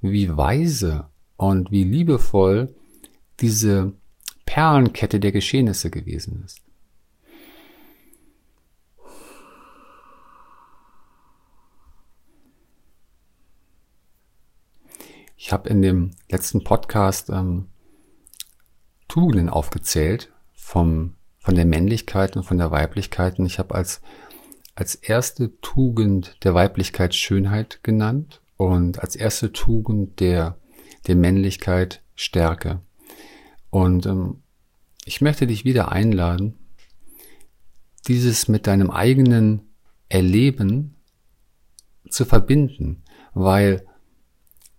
[0.00, 2.74] wie weise und wie liebevoll
[3.40, 3.92] diese
[4.46, 6.60] Perlenkette der Geschehnisse gewesen ist.
[15.36, 17.66] Ich habe in dem letzten Podcast ähm,
[19.08, 23.38] Tugenden aufgezählt vom, von der Männlichkeit und von der Weiblichkeit.
[23.38, 24.00] Und ich habe als,
[24.74, 30.58] als erste Tugend der Weiblichkeit Schönheit genannt und als erste Tugend der,
[31.06, 32.80] der Männlichkeit Stärke.
[33.70, 34.42] Und ähm,
[35.04, 36.54] ich möchte dich wieder einladen,
[38.06, 39.62] dieses mit deinem eigenen
[40.08, 40.96] Erleben
[42.08, 43.86] zu verbinden, weil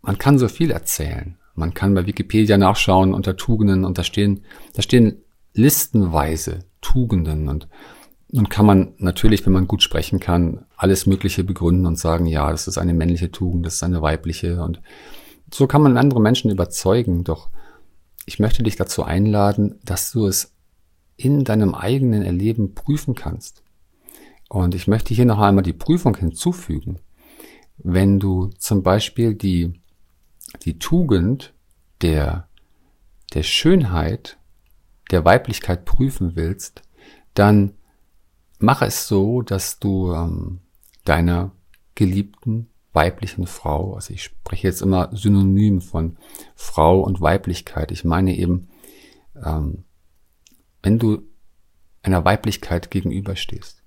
[0.02, 4.44] man kann so viel erzählen Man kann bei Wikipedia nachschauen unter Tugenden und da stehen,
[4.74, 7.70] da stehen listenweise Tugenden und
[8.32, 12.52] nun kann man natürlich, wenn man gut sprechen kann, alles Mögliche begründen und sagen, ja,
[12.52, 14.82] das ist eine männliche Tugend, das ist eine weibliche und
[15.54, 17.24] so kann man andere Menschen überzeugen.
[17.24, 17.50] Doch
[18.26, 20.54] ich möchte dich dazu einladen, dass du es
[21.18, 23.64] in deinem eigenen Erleben prüfen kannst.
[24.50, 27.00] Und ich möchte hier noch einmal die Prüfung hinzufügen.
[27.78, 29.74] Wenn du zum Beispiel die,
[30.64, 31.54] die Tugend
[32.02, 32.48] der,
[33.34, 34.38] der Schönheit,
[35.12, 36.82] der Weiblichkeit prüfen willst,
[37.34, 37.74] dann
[38.66, 40.60] mach es so, dass du ähm,
[41.06, 41.52] deiner
[41.94, 46.18] geliebten weiblichen Frau, also ich spreche jetzt immer synonym von
[46.56, 47.92] Frau und Weiblichkeit.
[47.92, 48.70] Ich meine eben,
[49.44, 49.84] ähm,
[50.82, 51.22] wenn du
[52.02, 53.84] einer Weiblichkeit gegenüberstehst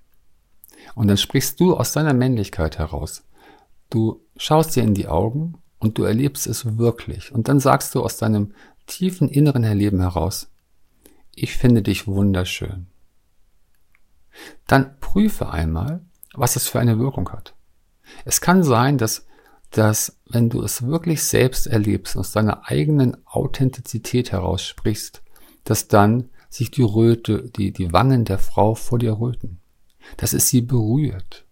[0.95, 3.23] und dann sprichst du aus deiner Männlichkeit heraus,
[3.89, 8.03] du schaust dir in die Augen und du erlebst es wirklich und dann sagst du
[8.03, 8.53] aus deinem
[8.85, 10.51] tiefen inneren Erleben heraus,
[11.33, 12.87] ich finde dich wunderschön
[14.67, 17.55] dann prüfe einmal, was es für eine Wirkung hat.
[18.25, 19.25] Es kann sein, dass,
[19.71, 25.23] dass wenn du es wirklich selbst erlebst, aus deiner eigenen Authentizität heraus sprichst,
[25.63, 29.59] dass dann sich die Röte, die, die Wangen der Frau vor dir röten.
[30.17, 31.45] Dass es sie berührt.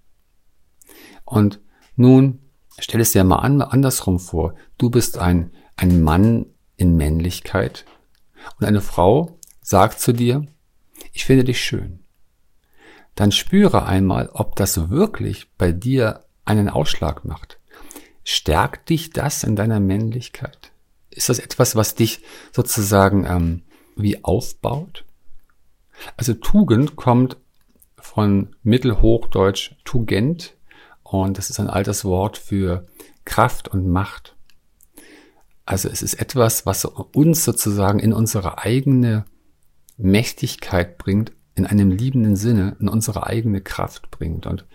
[1.25, 1.59] Und
[1.95, 2.39] nun
[2.79, 4.55] stell es dir mal an, andersrum vor.
[4.77, 7.85] Du bist ein, ein Mann in Männlichkeit
[8.59, 10.45] und eine Frau sagt zu dir,
[11.11, 12.06] ich finde dich schön
[13.17, 17.59] dann spüre einmal, ob das wirklich bei dir einen Ausschlag macht.
[18.23, 20.71] Stärkt dich das in deiner Männlichkeit?
[21.09, 22.21] Ist das etwas, was dich
[22.53, 23.63] sozusagen ähm,
[23.95, 25.03] wie aufbaut?
[26.15, 27.37] Also Tugend kommt
[27.97, 30.55] von Mittelhochdeutsch Tugend
[31.01, 32.85] und das ist ein altes Wort für
[33.25, 34.35] Kraft und Macht.
[35.65, 39.25] Also es ist etwas, was uns sozusagen in unsere eigene
[39.97, 44.45] Mächtigkeit bringt, in einem liebenden Sinne in unsere eigene Kraft bringt.
[44.45, 44.65] Und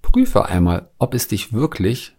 [0.00, 2.16] prüfe einmal, ob es dich wirklich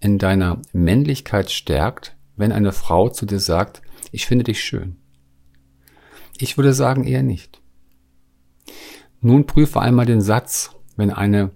[0.00, 3.80] in deiner Männlichkeit stärkt, wenn eine Frau zu dir sagt,
[4.10, 4.96] ich finde dich schön.
[6.38, 7.62] Ich würde sagen eher nicht.
[9.20, 11.52] Nun prüfe einmal den Satz, wenn eine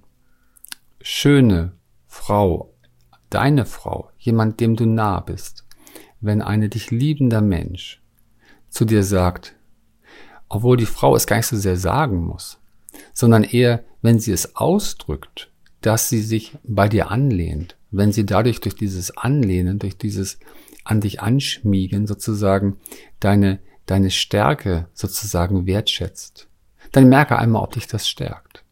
[1.01, 1.73] schöne
[2.07, 2.73] Frau,
[3.29, 5.67] deine Frau, jemand, dem du nah bist,
[6.21, 8.01] wenn eine dich liebender Mensch
[8.69, 9.56] zu dir sagt,
[10.49, 12.59] obwohl die Frau es gar nicht so sehr sagen muss,
[13.13, 18.61] sondern eher, wenn sie es ausdrückt, dass sie sich bei dir anlehnt, wenn sie dadurch
[18.61, 20.39] durch dieses Anlehnen, durch dieses
[20.85, 22.79] an dich anschmiegen sozusagen
[23.21, 26.49] deine, deine Stärke sozusagen wertschätzt,
[26.93, 28.65] dann merke einmal, ob dich das stärkt.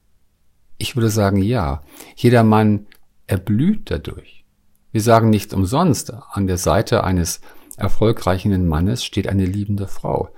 [0.78, 1.82] Ich würde sagen, ja.
[2.16, 2.86] Jeder Mann
[3.26, 4.44] erblüht dadurch.
[4.92, 7.40] Wir sagen nicht umsonst, an der Seite eines
[7.76, 10.30] erfolgreichen Mannes steht eine liebende Frau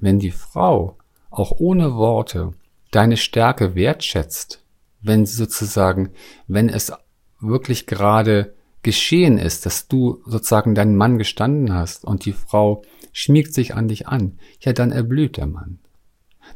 [0.00, 0.98] wenn die Frau
[1.30, 2.52] auch ohne Worte
[2.90, 4.62] deine Stärke wertschätzt,
[5.00, 6.10] wenn sie sozusagen,
[6.46, 6.92] wenn es
[7.40, 12.82] wirklich gerade geschehen ist, dass du sozusagen deinen Mann gestanden hast und die Frau
[13.12, 15.80] schmiegt sich an dich an, ja, dann erblüht der Mann.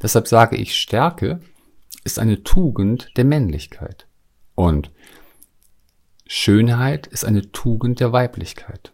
[0.02, 1.40] Deshalb sage ich, Stärke
[2.04, 4.06] ist eine Tugend der Männlichkeit
[4.54, 4.90] und
[6.26, 8.92] Schönheit ist eine Tugend der Weiblichkeit.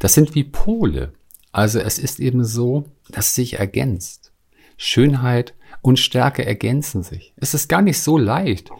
[0.00, 1.12] Das sind wie Pole.
[1.54, 4.32] Also es ist eben so, dass sich ergänzt.
[4.76, 7.32] Schönheit und Stärke ergänzen sich.
[7.36, 8.70] Es ist gar nicht so leicht,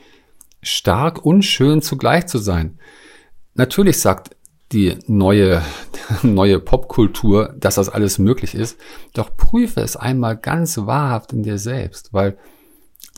[0.60, 2.80] stark und schön zugleich zu sein.
[3.54, 4.34] Natürlich sagt
[4.72, 5.62] die neue,
[6.24, 8.76] neue Popkultur, dass das alles möglich ist,
[9.12, 12.36] doch prüfe es einmal ganz wahrhaft in dir selbst, weil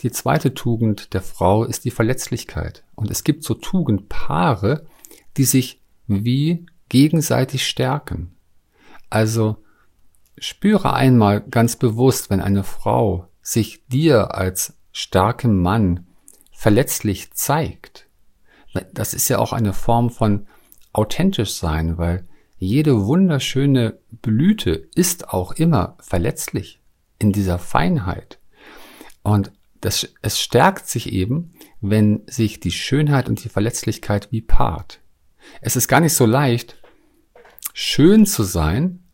[0.03, 2.85] die zweite Tugend der Frau ist die Verletzlichkeit.
[2.95, 4.85] Und es gibt so Tugendpaare,
[5.39, 8.36] die sich wie gegenseitig stärken.
[9.11, 9.65] Also
[10.39, 16.07] spüre einmal ganz bewusst, wenn eine Frau sich dir als starkem Mann
[16.53, 18.09] verletzlich zeigt.
[18.93, 20.47] Das ist ja auch eine Form von
[20.93, 22.27] authentisch sein, weil
[22.59, 26.81] jede wunderschöne Blüte ist auch immer verletzlich
[27.19, 28.39] in dieser Feinheit.
[29.23, 35.01] Und das, es stärkt sich eben, wenn sich die Schönheit und die Verletzlichkeit wie paart.
[35.61, 36.76] Es ist gar nicht so leicht,
[37.73, 39.05] schön zu sein,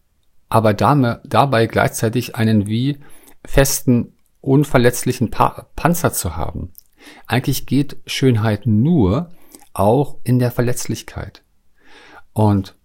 [0.48, 2.98] aber dabei gleichzeitig einen wie
[3.44, 6.72] festen, unverletzlichen pa Panzer zu haben.
[7.26, 9.30] Eigentlich geht Schönheit nur
[9.72, 11.42] auch in der Verletzlichkeit.
[12.32, 12.76] Und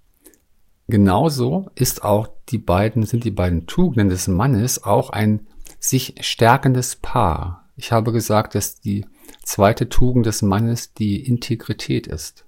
[0.87, 5.47] genauso ist auch die beiden, sind die beiden Tugenden des Mannes auch ein
[5.79, 7.69] sich stärkendes Paar.
[7.75, 9.05] Ich habe gesagt, dass die
[9.43, 12.45] zweite Tugend des Mannes die Integrität ist.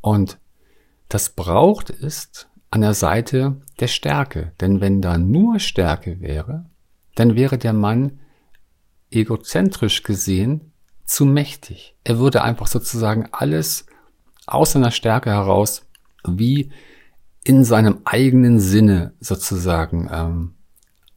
[0.00, 0.38] Und
[1.12, 4.52] das braucht ist an der Seite der Stärke.
[4.62, 6.64] Denn wenn da nur Stärke wäre,
[7.14, 8.20] dann wäre der Mann
[9.10, 10.72] egozentrisch gesehen
[11.04, 11.94] zu mächtig.
[12.02, 13.84] Er würde einfach sozusagen alles
[14.46, 15.86] aus seiner Stärke heraus
[16.26, 16.72] wie
[17.44, 20.54] in seinem eigenen Sinne sozusagen ähm,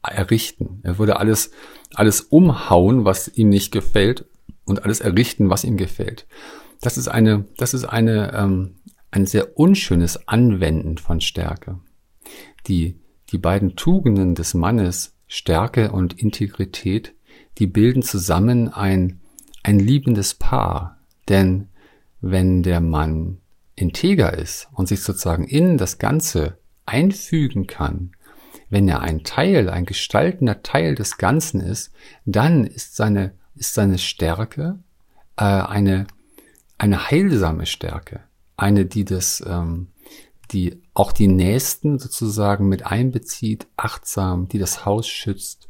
[0.04, 0.82] errichten.
[0.84, 1.52] Er würde alles,
[1.94, 4.26] alles umhauen, was ihm nicht gefällt
[4.66, 6.28] und alles errichten, was ihm gefällt.
[6.82, 8.76] Das ist eine, das ist eine, ähm,
[9.16, 11.80] ein sehr unschönes Anwenden von Stärke.
[12.68, 13.00] Die,
[13.30, 17.16] die beiden Tugenden des Mannes, Stärke und Integrität,
[17.58, 19.22] die bilden zusammen ein,
[19.64, 21.00] ein liebendes Paar.
[21.30, 21.70] Denn
[22.20, 23.40] wenn der Mann
[23.76, 28.12] integer ist und sich sozusagen in das Ganze einfügen kann,
[28.70, 31.94] wenn er ein Teil, ein gestaltender Teil des Ganzen ist,
[32.26, 34.80] dann ist seine, ist seine Stärke
[35.38, 36.08] äh, eine,
[36.78, 38.22] eine heilsame Stärke,
[38.58, 39.88] eine, die das, ähm,
[40.52, 45.68] die auch die Nächsten sozusagen mit einbezieht, achtsam, die das Haus schützt.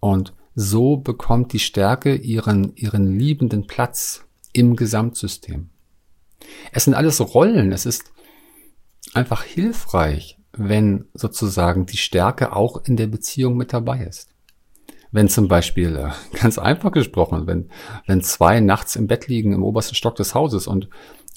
[0.00, 5.70] Und so bekommt die Stärke ihren, ihren liebenden Platz im Gesamtsystem.
[6.72, 7.72] Es sind alles Rollen.
[7.72, 8.12] Es ist
[9.14, 14.28] einfach hilfreich, wenn sozusagen die Stärke auch in der Beziehung mit dabei ist.
[15.10, 17.70] Wenn zum Beispiel, äh, ganz einfach gesprochen, wenn,
[18.06, 20.88] wenn zwei nachts im Bett liegen im obersten Stock des Hauses und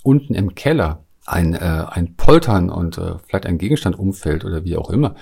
[0.06, 4.78] unten im Keller ein, äh, ein Poltern und äh, vielleicht ein Gegenstand umfällt oder wie
[4.78, 5.16] auch immer,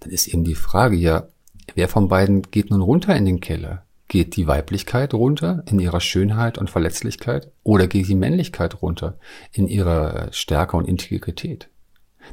[0.00, 1.28] dann ist eben die Frage, ja,
[1.74, 3.84] wer von beiden geht nun runter in den Keller?
[4.08, 9.18] Geht die Weiblichkeit runter in ihrer Schönheit und Verletzlichkeit oder geht die Männlichkeit runter
[9.52, 11.68] in ihrer Stärke und Integrität?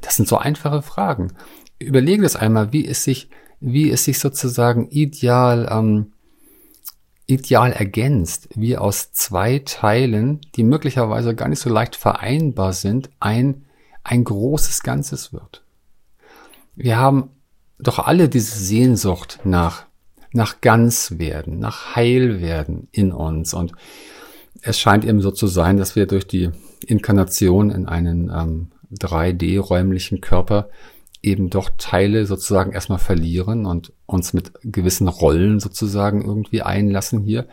[0.01, 1.33] Das sind so einfache Fragen.
[1.77, 6.13] Überlege das einmal, wie es sich, wie es sich sozusagen ideal, ähm,
[7.27, 13.65] ideal ergänzt, wie aus zwei Teilen, die möglicherweise gar nicht so leicht vereinbar sind, ein,
[14.03, 15.63] ein großes Ganzes wird.
[16.75, 17.29] Wir haben
[17.79, 19.85] doch alle diese Sehnsucht nach
[20.35, 23.53] nach ganz werden, nach heil werden in uns.
[23.53, 23.71] Und
[24.61, 26.51] es scheint eben so zu sein, dass wir durch die
[26.85, 30.69] Inkarnation in einen ähm, 3D-räumlichen Körper
[31.25, 37.47] eben doch Teile sozusagen erstmal verlieren und uns mit gewissen Rollen sozusagen irgendwie einlassen hier.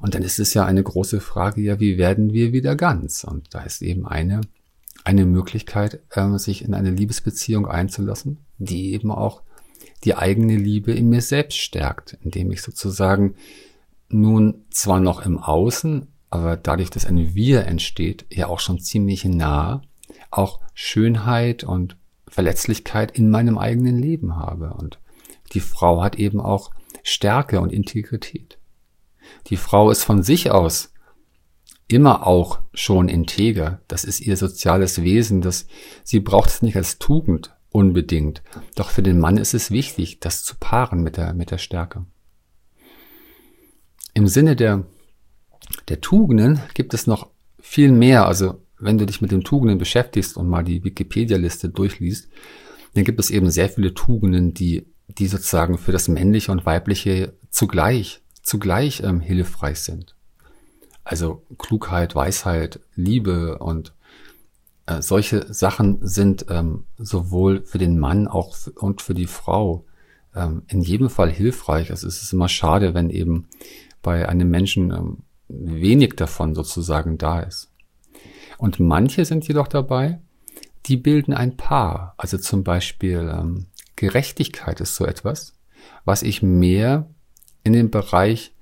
[0.00, 3.24] Und dann ist es ja eine große Frage, ja, wie werden wir wieder ganz?
[3.24, 4.42] Und da ist eben eine,
[5.04, 9.42] eine Möglichkeit, äh, sich in eine Liebesbeziehung einzulassen, die eben auch
[10.04, 13.34] die eigene Liebe in mir selbst stärkt, indem ich sozusagen
[14.08, 19.24] nun zwar noch im Außen, aber dadurch, dass ein Wir entsteht, ja auch schon ziemlich
[19.24, 19.82] nah,
[20.30, 21.96] auch Schönheit und
[22.38, 24.72] Verletzlichkeit in meinem eigenen Leben habe.
[24.74, 25.00] Und
[25.54, 26.70] die Frau hat eben auch
[27.02, 28.60] Stärke und Integrität.
[29.48, 30.92] Die Frau ist von sich aus
[31.88, 33.80] immer auch schon integer.
[33.88, 35.40] Das ist ihr soziales Wesen.
[35.40, 35.66] Das,
[36.04, 38.44] sie braucht es nicht als Tugend, unbedingt.
[38.76, 42.06] Doch für den Mann ist es wichtig, das zu paaren mit der, mit der Stärke.
[44.14, 44.84] Im Sinne der,
[45.88, 48.26] der Tugenden gibt es noch viel mehr.
[48.26, 52.28] Also wenn du dich mit den Tugenden beschäftigst und mal die Wikipedia-Liste durchliest,
[52.94, 57.34] dann gibt es eben sehr viele Tugenden, die, die sozusagen für das Männliche und Weibliche
[57.50, 60.14] zugleich, zugleich ähm, hilfreich sind.
[61.04, 63.94] Also Klugheit, Weisheit, Liebe und
[64.86, 69.84] äh, solche Sachen sind ähm, sowohl für den Mann auch und für die Frau
[70.34, 71.90] ähm, in jedem Fall hilfreich.
[71.90, 73.48] Also es ist immer schade, wenn eben
[74.02, 77.67] bei einem Menschen ähm, wenig davon sozusagen da ist.
[78.58, 80.20] Und manche sind jedoch dabei,
[80.86, 82.14] die bilden ein Paar.
[82.18, 83.66] Also zum Beispiel ähm,
[83.96, 85.54] Gerechtigkeit ist so etwas,
[86.04, 87.08] was ich mehr
[87.64, 88.54] in den Bereich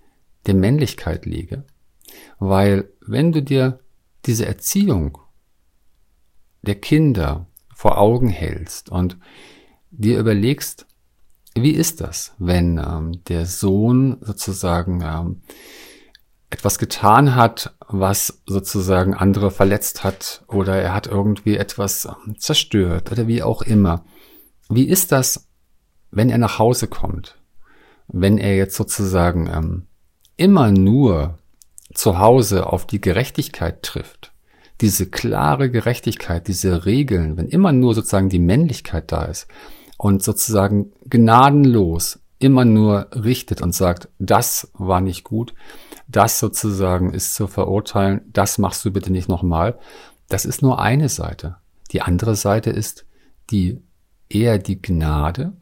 [0.46, 1.64] der Männlichkeit lege.
[2.38, 3.80] Weil wenn du dir
[4.26, 5.18] diese Erziehung
[6.62, 9.18] der Kinder vor Augen hältst und
[9.90, 10.86] dir überlegst,
[11.54, 15.40] wie ist das, wenn ähm, der Sohn sozusagen ähm,
[16.50, 23.10] etwas getan hat, was sozusagen andere verletzt hat oder er hat irgendwie etwas ähm, zerstört
[23.10, 24.04] oder wie auch immer.
[24.68, 25.48] Wie ist das,
[26.10, 27.36] wenn er nach Hause kommt?
[28.08, 29.86] Wenn er jetzt sozusagen ähm,
[30.36, 31.38] immer nur
[31.94, 34.32] zu Hause auf die Gerechtigkeit trifft
[34.80, 39.46] diese klare Gerechtigkeit, diese Regeln, wenn immer nur sozusagen die Männlichkeit da ist
[39.96, 45.54] und sozusagen gnadenlos immer nur richtet und sagt, das war nicht gut,
[46.08, 49.78] das sozusagen ist zu verurteilen, das machst du bitte nicht nochmal,
[50.28, 51.56] das ist nur eine Seite.
[51.92, 53.06] Die andere Seite ist
[53.50, 53.80] die
[54.28, 55.52] eher die Gnade,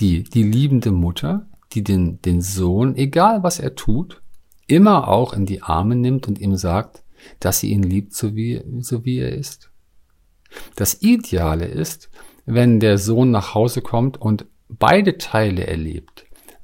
[0.00, 4.22] die, die liebende Mutter, die den, den Sohn, egal was er tut,
[4.66, 7.02] immer auch in die Arme nimmt und ihm sagt,
[7.40, 9.70] dass sie ihn liebt, so wie, so wie er ist.
[10.76, 12.10] Das Ideale ist,
[12.46, 16.13] wenn der Sohn nach Hause kommt und beide Teile erlebt.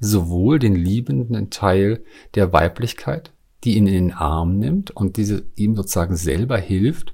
[0.01, 2.03] Sowohl den liebenden Teil
[2.35, 3.31] der Weiblichkeit,
[3.63, 7.13] die ihn in den Arm nimmt und diese ihm sozusagen selber hilft,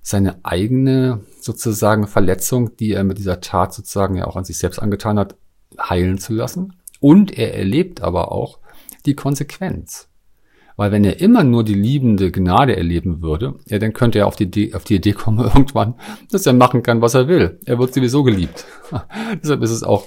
[0.00, 4.80] seine eigene sozusagen Verletzung, die er mit dieser Tat sozusagen ja auch an sich selbst
[4.80, 5.36] angetan hat,
[5.78, 6.74] heilen zu lassen.
[7.00, 8.58] Und er erlebt aber auch
[9.06, 10.08] die Konsequenz.
[10.76, 14.36] Weil wenn er immer nur die liebende Gnade erleben würde, ja, dann könnte er auf
[14.36, 15.94] die, Idee, auf die Idee kommen irgendwann,
[16.30, 17.60] dass er machen kann, was er will.
[17.66, 18.64] Er wird sowieso geliebt.
[19.42, 20.06] Deshalb ist es auch,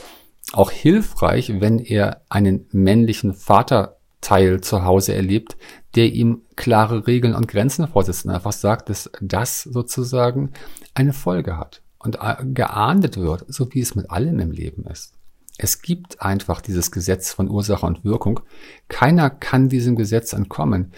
[0.56, 5.58] auch hilfreich, wenn er einen männlichen Vaterteil zu Hause erlebt,
[5.96, 10.52] der ihm klare Regeln und Grenzen vorsetzt und einfach sagt, dass das sozusagen
[10.94, 12.18] eine Folge hat und
[12.54, 15.14] geahndet wird, so wie es mit allem im Leben ist.
[15.58, 18.42] Es gibt einfach dieses Gesetz von Ursache und Wirkung.
[18.90, 20.92] Keiner kann diesem Gesetz entkommen.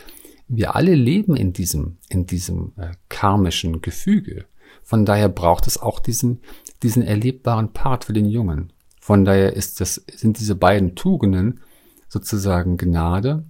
[0.47, 4.45] Wir alle leben in diesem, in diesem äh, karmischen Gefüge.
[4.83, 6.41] Von daher braucht es auch diesen,
[6.81, 8.73] diesen erlebbaren Part für den Jungen.
[9.07, 11.61] Von daher ist das, sind diese beiden Tugenden
[12.09, 13.45] sozusagen Gnade,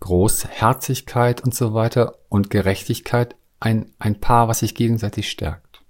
[0.00, 5.82] Großherzigkeit und so weiter und Gerechtigkeit ein, ein Paar, was sich gegenseitig stärkt.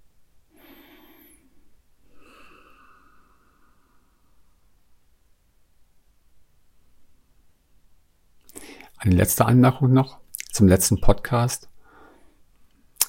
[8.97, 10.21] Eine letzte Anmerkung noch
[10.53, 11.69] zum letzten Podcast.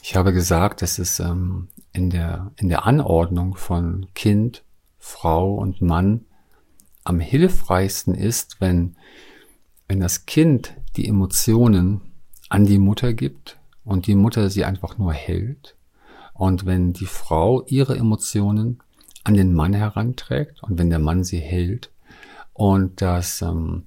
[0.01, 4.64] Ich habe gesagt, dass es ähm, in, der, in der Anordnung von Kind,
[5.05, 6.25] Frau und Mann
[7.03, 8.95] am hilfreichsten ist, wenn,
[9.87, 12.01] wenn das Kind die Emotionen
[12.49, 15.75] an die Mutter gibt und die Mutter sie einfach nur hält
[16.33, 18.79] und wenn die Frau ihre Emotionen
[19.23, 21.91] an den Mann heranträgt und wenn der Mann sie hält
[22.53, 23.83] und dass ähm,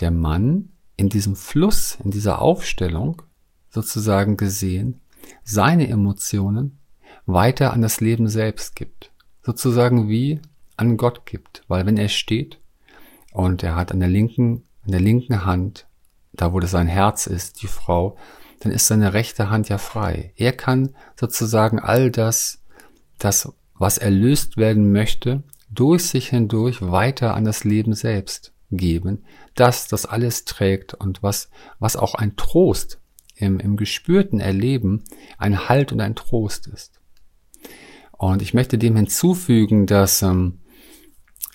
[0.00, 3.22] der Mann in diesem Fluss, in dieser Aufstellung
[3.70, 5.00] sozusagen gesehen,
[5.44, 6.78] seine Emotionen
[7.24, 9.10] weiter an das Leben selbst gibt.
[9.42, 10.40] Sozusagen wie
[10.78, 11.62] an Gott gibt.
[11.68, 12.58] Weil wenn er steht
[13.32, 15.86] und er hat an der linken, an der linken Hand,
[16.32, 18.16] da wo das sein Herz ist, die Frau,
[18.60, 20.32] dann ist seine rechte Hand ja frei.
[20.36, 22.62] Er kann sozusagen all das,
[23.18, 29.24] das, was erlöst werden möchte, durch sich hindurch weiter an das Leben selbst geben,
[29.54, 33.00] das das alles trägt und was, was auch ein Trost
[33.36, 35.04] im, im gespürten Erleben
[35.38, 37.00] ein Halt und ein Trost ist.
[38.12, 40.60] Und ich möchte dem hinzufügen, dass ähm,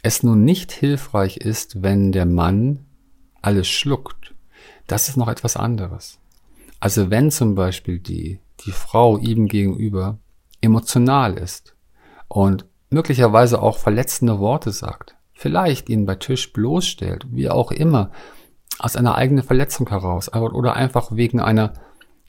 [0.03, 2.85] es nun nicht hilfreich ist, wenn der Mann
[3.41, 4.35] alles schluckt.
[4.85, 6.19] Das ist noch etwas anderes.
[6.79, 10.19] Also wenn zum Beispiel die, die Frau ihm gegenüber
[10.59, 11.75] emotional ist
[12.27, 18.11] und möglicherweise auch verletzende Worte sagt, vielleicht ihn bei Tisch bloßstellt, wie auch immer,
[18.79, 21.73] aus einer eigenen Verletzung heraus oder einfach wegen einer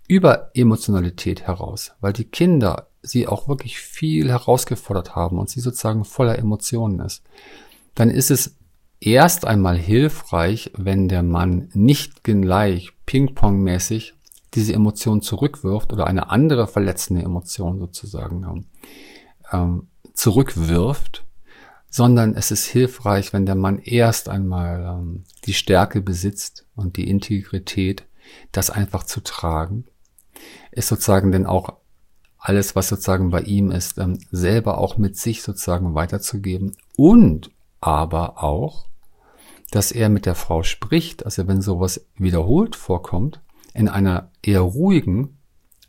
[0.07, 6.39] Überemotionalität heraus, weil die Kinder sie auch wirklich viel herausgefordert haben und sie sozusagen voller
[6.39, 7.25] Emotionen ist,
[7.95, 8.57] dann ist es
[9.01, 14.15] erst einmal hilfreich, wenn der Mann nicht gleich Ping-Pong-mäßig
[14.55, 18.67] diese Emotion zurückwirft oder eine andere verletzende Emotion sozusagen
[19.53, 21.25] ähm, zurückwirft,
[21.91, 27.09] sondern es ist hilfreich, wenn der Mann erst einmal ähm, die Stärke besitzt und die
[27.09, 28.07] Integrität,
[28.53, 29.85] das einfach zu tragen,
[30.71, 31.75] ist sozusagen denn auch
[32.39, 37.51] alles, was sozusagen bei ihm ist, ähm, selber auch mit sich sozusagen weiterzugeben und
[37.85, 38.87] aber auch,
[39.71, 43.41] dass er mit der Frau spricht, also wenn sowas wiederholt vorkommt,
[43.75, 45.37] in einer eher ruhigen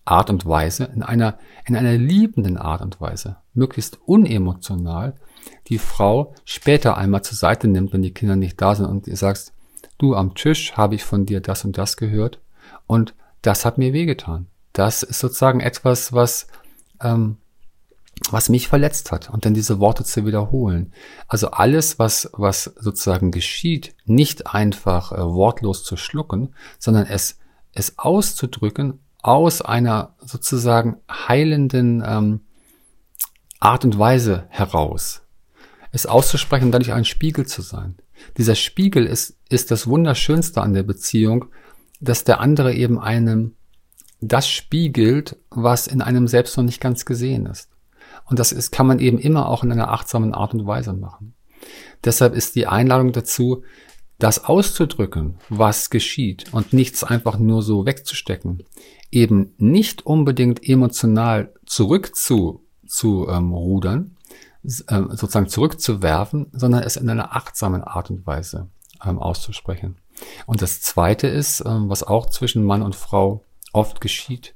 [0.03, 5.15] Art und Weise, in einer, in einer liebenden Art und Weise, möglichst unemotional,
[5.67, 9.15] die Frau später einmal zur Seite nimmt, wenn die Kinder nicht da sind und ihr
[9.15, 9.53] sagst,
[9.97, 12.41] du am Tisch habe ich von dir das und das gehört
[12.87, 14.47] und das hat mir wehgetan.
[14.73, 16.47] Das ist sozusagen etwas, was,
[17.01, 17.37] ähm,
[18.31, 20.93] was mich verletzt hat und dann diese Worte zu wiederholen.
[21.27, 27.37] Also alles, was, was sozusagen geschieht, nicht einfach äh, wortlos zu schlucken, sondern es,
[27.73, 32.41] es auszudrücken aus einer sozusagen heilenden ähm,
[33.59, 35.25] Art und Weise heraus
[35.95, 37.95] es auszusprechen und dadurch ein Spiegel zu sein.
[38.37, 41.45] Dieser Spiegel ist, ist das Wunderschönste an der Beziehung,
[42.01, 43.55] dass der andere eben einem
[44.19, 47.69] das spiegelt, was in einem selbst noch nicht ganz gesehen ist.
[48.25, 51.35] Und das ist, kann man eben immer auch in einer achtsamen Art und Weise machen.
[52.03, 53.63] Deshalb ist die Einladung dazu,
[54.17, 58.63] das auszudrücken, was geschieht und nichts einfach nur so wegzustecken,
[59.11, 64.15] eben nicht unbedingt emotional zurück zu, zu ähm, rudern,
[64.89, 68.69] ähm, sozusagen zurückzuwerfen, sondern es in einer achtsamen Art und Weise
[69.03, 69.97] ähm, auszusprechen.
[70.45, 74.54] Und das Zweite ist, ähm, was auch zwischen Mann und Frau oft geschieht,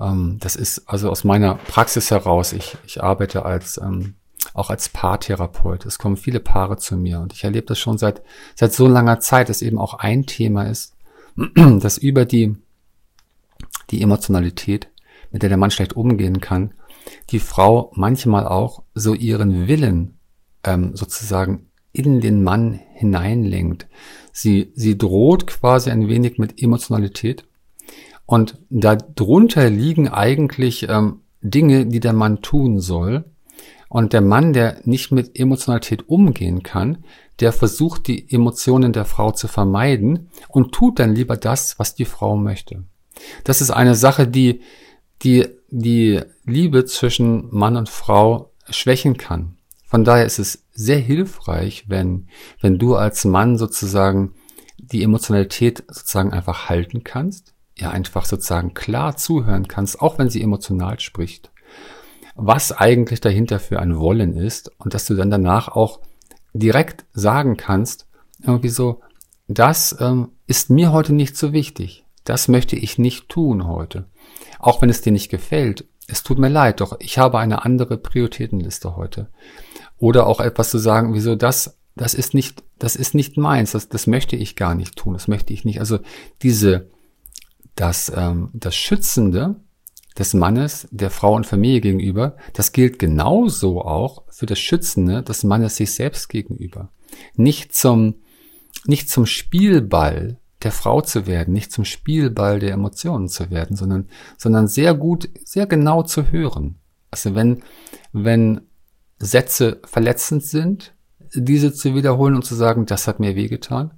[0.00, 2.52] Ähm, das ist also aus meiner Praxis heraus.
[2.52, 4.14] Ich, ich arbeite als ähm,
[4.54, 5.86] auch als Paartherapeut.
[5.86, 8.22] Es kommen viele Paare zu mir und ich erlebe das schon seit
[8.54, 10.94] seit so langer Zeit, dass eben auch ein Thema ist,
[11.54, 12.56] dass über die
[13.90, 14.88] die Emotionalität,
[15.30, 16.74] mit der der Mann schlecht umgehen kann,
[17.30, 20.18] die Frau manchmal auch so ihren Willen
[20.64, 23.86] ähm, sozusagen in den Mann hineinlenkt.
[24.32, 27.44] Sie, sie droht quasi ein wenig mit Emotionalität
[28.32, 33.26] und darunter liegen eigentlich ähm, Dinge, die der Mann tun soll.
[33.90, 37.04] Und der Mann, der nicht mit Emotionalität umgehen kann,
[37.40, 42.06] der versucht, die Emotionen der Frau zu vermeiden und tut dann lieber das, was die
[42.06, 42.84] Frau möchte.
[43.44, 44.62] Das ist eine Sache, die
[45.22, 49.58] die, die Liebe zwischen Mann und Frau schwächen kann.
[49.84, 52.28] Von daher ist es sehr hilfreich, wenn,
[52.62, 54.32] wenn du als Mann sozusagen
[54.78, 60.42] die Emotionalität sozusagen einfach halten kannst, ja einfach sozusagen klar zuhören kannst, auch wenn sie
[60.42, 61.50] emotional spricht,
[62.34, 66.00] was eigentlich dahinter für ein Wollen ist und dass du dann danach auch
[66.52, 68.06] direkt sagen kannst,
[68.42, 69.00] irgendwie so,
[69.48, 74.06] das ähm, ist mir heute nicht so wichtig, das möchte ich nicht tun heute,
[74.58, 75.86] auch wenn es dir nicht gefällt.
[76.08, 79.28] Es tut mir leid, doch ich habe eine andere Prioritätenliste heute.
[79.98, 83.88] Oder auch etwas zu sagen, wieso das, das ist nicht, das ist nicht meins, das,
[83.88, 85.78] das möchte ich gar nicht tun, das möchte ich nicht.
[85.78, 86.00] Also
[86.42, 86.90] diese,
[87.74, 89.56] das, ähm, das Schützende
[90.18, 95.44] des Mannes, der Frau und Familie gegenüber, das gilt genauso auch für das Schützende des
[95.44, 96.90] Mannes sich selbst gegenüber.
[97.34, 98.16] Nicht zum,
[98.84, 104.08] nicht zum Spielball der Frau zu werden, nicht zum Spielball der Emotionen zu werden, sondern,
[104.36, 106.78] sondern sehr gut, sehr genau zu hören.
[107.10, 107.62] Also wenn,
[108.12, 108.62] wenn
[109.18, 110.94] Sätze verletzend sind,
[111.34, 113.92] diese zu wiederholen und zu sagen, das hat mir wehgetan.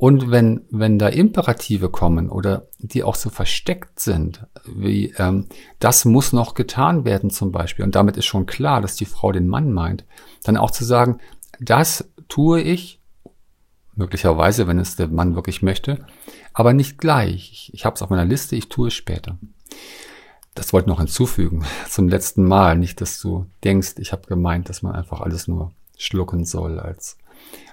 [0.00, 5.46] Und wenn, wenn da Imperative kommen oder die auch so versteckt sind, wie ähm,
[5.78, 9.30] das muss noch getan werden zum Beispiel, und damit ist schon klar, dass die Frau
[9.30, 10.06] den Mann meint,
[10.42, 11.18] dann auch zu sagen,
[11.60, 13.02] das tue ich,
[13.94, 16.06] möglicherweise, wenn es der Mann wirklich möchte,
[16.54, 17.50] aber nicht gleich.
[17.52, 19.36] Ich, ich habe es auf meiner Liste, ich tue es später
[20.54, 22.76] das wollte ich noch hinzufügen zum letzten Mal.
[22.76, 27.16] Nicht, dass du denkst, ich habe gemeint, dass man einfach alles nur schlucken soll als,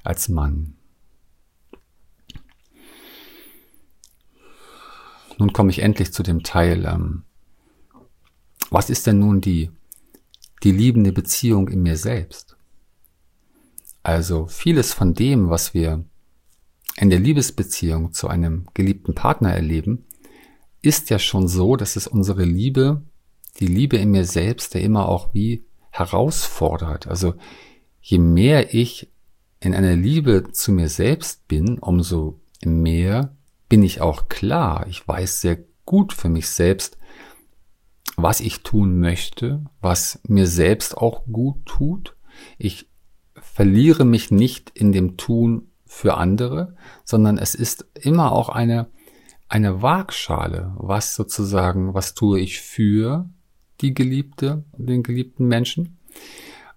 [0.03, 0.76] als Mann.
[5.37, 7.23] Nun komme ich endlich zu dem Teil, ähm,
[8.69, 9.71] was ist denn nun die,
[10.63, 12.57] die liebende Beziehung in mir selbst?
[14.03, 16.03] Also vieles von dem, was wir
[16.97, 20.05] in der Liebesbeziehung zu einem geliebten Partner erleben,
[20.81, 23.03] ist ja schon so, dass es unsere Liebe,
[23.59, 27.07] die Liebe in mir selbst, der immer auch wie herausfordert.
[27.07, 27.35] Also
[28.01, 29.11] je mehr ich
[29.59, 33.36] in einer Liebe zu mir selbst bin, umso mehr
[33.69, 34.85] bin ich auch klar.
[34.89, 36.97] Ich weiß sehr gut für mich selbst,
[38.15, 42.15] was ich tun möchte, was mir selbst auch gut tut.
[42.57, 42.89] Ich
[43.35, 48.87] verliere mich nicht in dem Tun für andere, sondern es ist immer auch eine
[49.49, 53.29] eine Waagschale, was sozusagen, was tue ich für
[53.81, 55.97] die Geliebte, den geliebten Menschen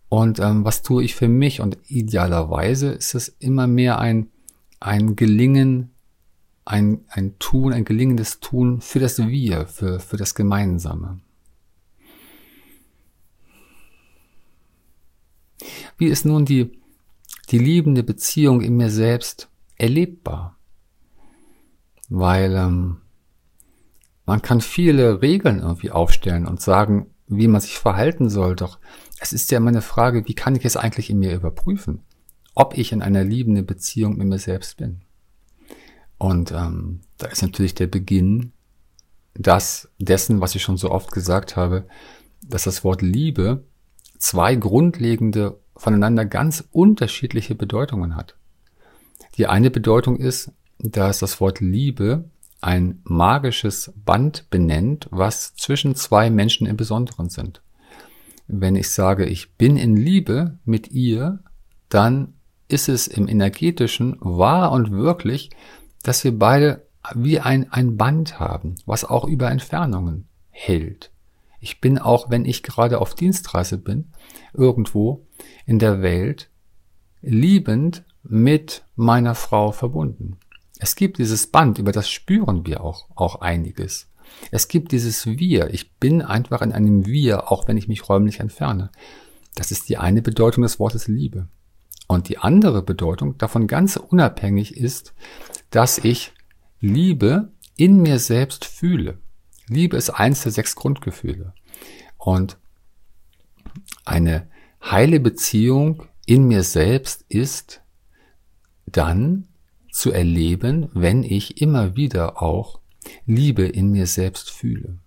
[0.09, 4.29] und ähm, was tue ich für mich und idealerweise ist es immer mehr ein,
[4.79, 5.91] ein Gelingen,
[6.71, 11.21] ein, ein Tun, ein gelingendes Tun für das Wir, für, für das Gemeinsame.
[15.99, 16.81] Wie ist nun die,
[17.51, 20.61] die liebende Beziehung in mir selbst erlebbar?
[22.11, 22.99] weil ähm,
[24.27, 28.57] man kann viele Regeln irgendwie aufstellen und sagen, wie man sich verhalten soll.
[28.57, 28.79] Doch
[29.21, 32.03] es ist ja immer eine Frage, wie kann ich es eigentlich in mir überprüfen,
[32.55, 35.03] ob ich in einer liebenden Beziehung mit mir selbst bin.
[36.21, 38.53] Und ähm, da ist natürlich der Beginn
[39.33, 41.87] das dessen, was ich schon so oft gesagt habe,
[42.47, 43.65] dass das Wort Liebe
[44.19, 48.37] zwei grundlegende, voneinander ganz unterschiedliche Bedeutungen hat.
[49.39, 52.29] Die eine Bedeutung ist, dass das Wort Liebe
[52.61, 57.63] ein magisches Band benennt, was zwischen zwei Menschen im Besonderen sind.
[58.47, 61.39] Wenn ich sage, ich bin in Liebe mit ihr,
[61.89, 62.35] dann
[62.69, 65.51] ist es im energetischen wahr und wirklich,
[66.03, 71.11] dass wir beide wie ein, ein Band haben, was auch über Entfernungen hält.
[71.61, 74.13] Ich bin auch, wenn ich gerade auf Dienstreise bin,
[74.53, 75.27] irgendwo
[75.67, 76.51] in der Welt,
[77.23, 80.39] liebend mit meiner Frau verbunden.
[80.79, 84.09] Es gibt dieses Band, über das spüren wir auch, auch einiges.
[84.51, 85.73] Es gibt dieses Wir.
[85.75, 88.91] Ich bin einfach in einem Wir, auch wenn ich mich räumlich entferne.
[89.55, 91.49] Das ist die eine Bedeutung des Wortes Liebe.
[92.07, 95.15] Und die andere Bedeutung davon ganz unabhängig ist,
[95.71, 96.33] dass ich
[96.81, 99.19] Liebe in mir selbst fühle.
[99.69, 101.55] Liebe ist eins der sechs Grundgefühle.
[102.19, 102.59] Und
[104.05, 104.49] eine
[104.83, 107.83] heile Beziehung in mir selbst ist
[108.87, 109.49] dann
[109.91, 112.81] zu erleben, wenn ich immer wieder auch
[113.27, 114.99] Liebe in mir selbst fühle.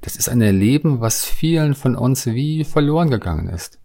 [0.00, 3.79] Das ist ein Erleben, was vielen von uns wie verloren gegangen ist.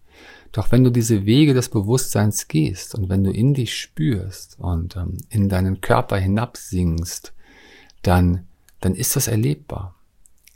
[0.56, 4.96] Doch wenn du diese Wege des Bewusstseins gehst und wenn du in dich spürst und
[4.96, 7.34] ähm, in deinen Körper hinabsingst,
[8.00, 8.46] dann,
[8.80, 9.96] dann ist das erlebbar.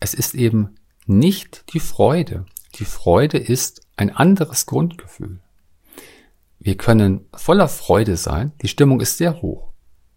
[0.01, 2.47] Es ist eben nicht die Freude.
[2.77, 5.41] Die Freude ist ein anderes Grundgefühl.
[6.59, 9.69] Wir können voller Freude sein, die Stimmung ist sehr hoch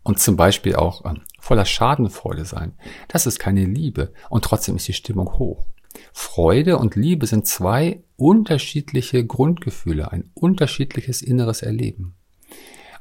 [0.03, 2.71] und zum Beispiel auch ähm, voller Schadenfreude sein.
[3.09, 5.65] Das ist keine Liebe und trotzdem ist die Stimmung hoch.
[6.13, 12.15] Freude und Liebe sind zwei unterschiedliche Grundgefühle, ein unterschiedliches inneres Erleben.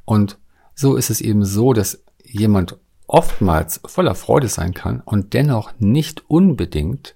[0.05, 0.39] Und
[0.75, 6.29] so ist es eben so, dass jemand oftmals voller Freude sein kann und dennoch nicht
[6.29, 7.15] unbedingt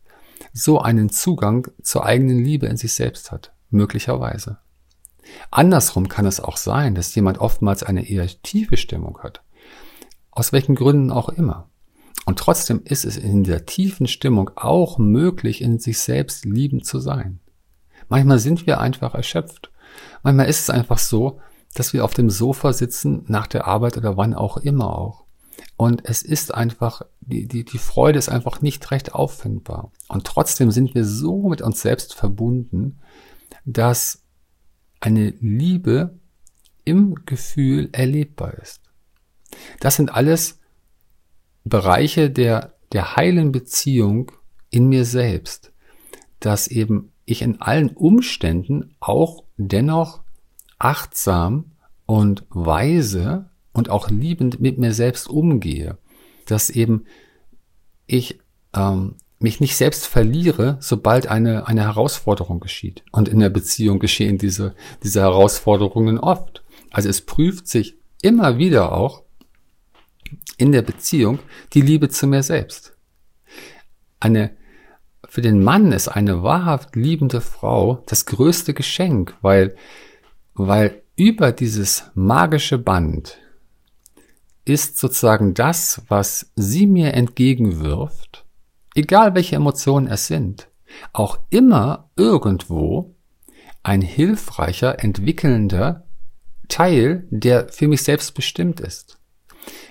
[0.52, 4.58] so einen Zugang zur eigenen Liebe in sich selbst hat, möglicherweise.
[5.50, 9.42] Andersrum kann es auch sein, dass jemand oftmals eine eher tiefe Stimmung hat,
[10.30, 11.70] aus welchen Gründen auch immer.
[12.26, 16.98] Und trotzdem ist es in der tiefen Stimmung auch möglich, in sich selbst liebend zu
[16.98, 17.38] sein.
[18.08, 19.70] Manchmal sind wir einfach erschöpft.
[20.22, 21.40] Manchmal ist es einfach so,
[21.74, 25.24] dass wir auf dem Sofa sitzen, nach der Arbeit oder wann auch immer auch.
[25.76, 29.92] Und es ist einfach, die, die, die Freude ist einfach nicht recht auffindbar.
[30.08, 32.98] Und trotzdem sind wir so mit uns selbst verbunden,
[33.64, 34.24] dass
[34.98, 36.18] eine Liebe
[36.84, 38.80] im Gefühl erlebbar ist.
[39.78, 40.58] Das sind alles
[41.68, 44.30] Bereiche der, der heilen Beziehung
[44.70, 45.72] in mir selbst,
[46.38, 50.20] dass eben ich in allen Umständen auch dennoch
[50.78, 51.72] achtsam
[52.06, 55.98] und weise und auch liebend mit mir selbst umgehe,
[56.46, 57.04] dass eben
[58.06, 58.38] ich
[58.72, 63.02] ähm, mich nicht selbst verliere, sobald eine, eine Herausforderung geschieht.
[63.10, 66.62] Und in der Beziehung geschehen diese, diese Herausforderungen oft.
[66.92, 69.25] Also es prüft sich immer wieder auch
[70.56, 71.38] in der Beziehung
[71.72, 72.96] die Liebe zu mir selbst.
[74.20, 74.56] Eine,
[75.28, 79.76] für den Mann ist eine wahrhaft liebende Frau das größte Geschenk, weil,
[80.54, 83.38] weil über dieses magische Band
[84.64, 88.44] ist sozusagen das, was sie mir entgegenwirft,
[88.94, 90.68] egal welche Emotionen es sind,
[91.12, 93.14] auch immer irgendwo
[93.82, 96.06] ein hilfreicher, entwickelnder
[96.68, 99.15] Teil, der für mich selbst bestimmt ist.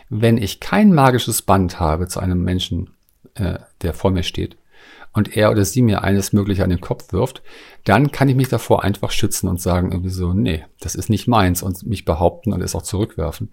[0.09, 2.91] Wenn ich kein magisches Band habe zu einem Menschen,
[3.35, 4.57] äh, der vor mir steht,
[5.15, 7.41] und er oder sie mir eines Mögliche an den Kopf wirft,
[7.85, 11.27] dann kann ich mich davor einfach schützen und sagen irgendwie so, nee, das ist nicht
[11.27, 13.49] meins und mich behaupten und es auch zurückwerfen.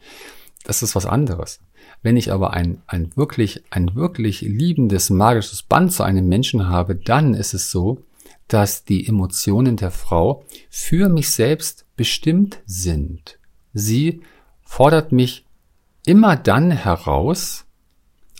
[0.64, 1.60] Das ist was anderes.
[2.02, 6.96] Wenn ich aber ein, ein wirklich, ein wirklich liebendes, magisches Band zu einem Menschen habe,
[6.96, 8.02] dann ist es so,
[8.48, 13.38] dass die Emotionen der Frau für mich selbst bestimmt sind.
[13.72, 14.20] Sie
[14.62, 15.46] fordert mich
[16.04, 17.64] immer dann heraus,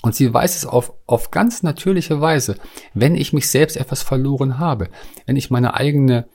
[0.03, 2.57] und sie weiß es auf, auf ganz natürliche Weise,
[2.93, 4.89] wenn ich mich selbst etwas verloren habe,
[5.27, 6.27] wenn ich meine eigene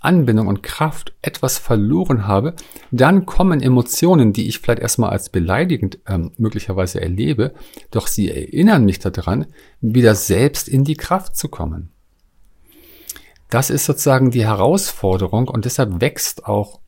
[0.00, 2.54] Anbindung und Kraft etwas verloren habe,
[2.90, 7.54] dann kommen Emotionen, die ich vielleicht erstmal als beleidigend ähm, möglicherweise erlebe,
[7.90, 9.46] doch sie erinnern mich daran,
[9.80, 11.92] wieder selbst in die Kraft zu kommen.
[13.48, 16.80] Das ist sozusagen die Herausforderung und deshalb wächst auch,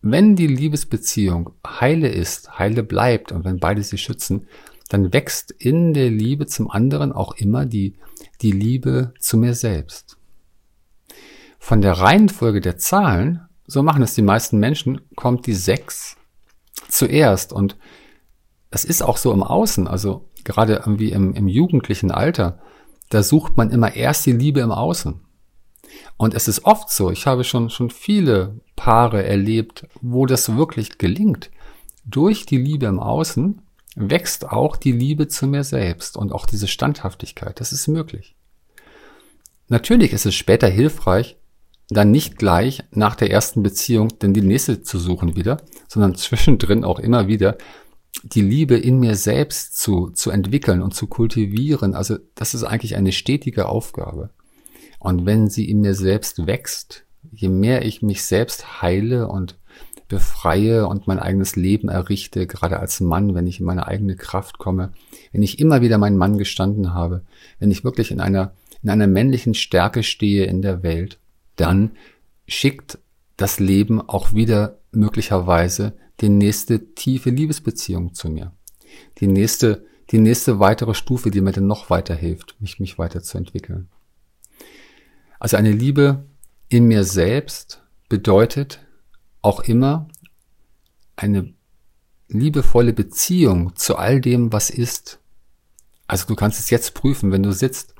[0.00, 4.46] wenn die Liebesbeziehung heile ist, heile bleibt und wenn beide sie schützen,
[4.88, 7.96] dann wächst in der Liebe zum anderen auch immer die,
[8.40, 10.16] die Liebe zu mir selbst.
[11.58, 16.16] Von der Reihenfolge der Zahlen, so machen es die meisten Menschen, kommt die 6
[16.88, 17.52] zuerst.
[17.52, 17.76] Und
[18.70, 22.58] das ist auch so im Außen, also gerade irgendwie im, im jugendlichen Alter,
[23.10, 25.20] da sucht man immer erst die Liebe im Außen.
[26.16, 30.98] Und es ist oft so, ich habe schon, schon viele Paare erlebt, wo das wirklich
[30.98, 31.50] gelingt.
[32.04, 33.62] Durch die Liebe im Außen
[33.96, 37.60] wächst auch die Liebe zu mir selbst und auch diese Standhaftigkeit.
[37.60, 38.36] Das ist möglich.
[39.68, 41.36] Natürlich ist es später hilfreich,
[41.90, 45.58] dann nicht gleich nach der ersten Beziehung denn die nächste zu suchen wieder,
[45.88, 47.56] sondern zwischendrin auch immer wieder
[48.22, 51.94] die Liebe in mir selbst zu, zu entwickeln und zu kultivieren.
[51.94, 54.30] Also das ist eigentlich eine stetige Aufgabe.
[54.98, 59.58] Und wenn sie in mir selbst wächst, je mehr ich mich selbst heile und
[60.08, 64.58] befreie und mein eigenes Leben errichte, gerade als Mann, wenn ich in meine eigene Kraft
[64.58, 64.92] komme,
[65.32, 67.22] wenn ich immer wieder meinen Mann gestanden habe,
[67.58, 71.18] wenn ich wirklich in einer, in einer männlichen Stärke stehe in der Welt,
[71.56, 71.92] dann
[72.46, 72.98] schickt
[73.36, 78.52] das Leben auch wieder möglicherweise die nächste tiefe Liebesbeziehung zu mir.
[79.18, 83.88] Die nächste die nächste weitere Stufe, die mir dann noch weiter hilft, mich, mich weiterzuentwickeln.
[85.38, 86.24] Also eine Liebe
[86.68, 88.80] in mir selbst bedeutet
[89.40, 90.08] auch immer
[91.16, 91.54] eine
[92.28, 95.20] liebevolle Beziehung zu all dem, was ist.
[96.06, 97.94] Also du kannst es jetzt prüfen, wenn du sitzt.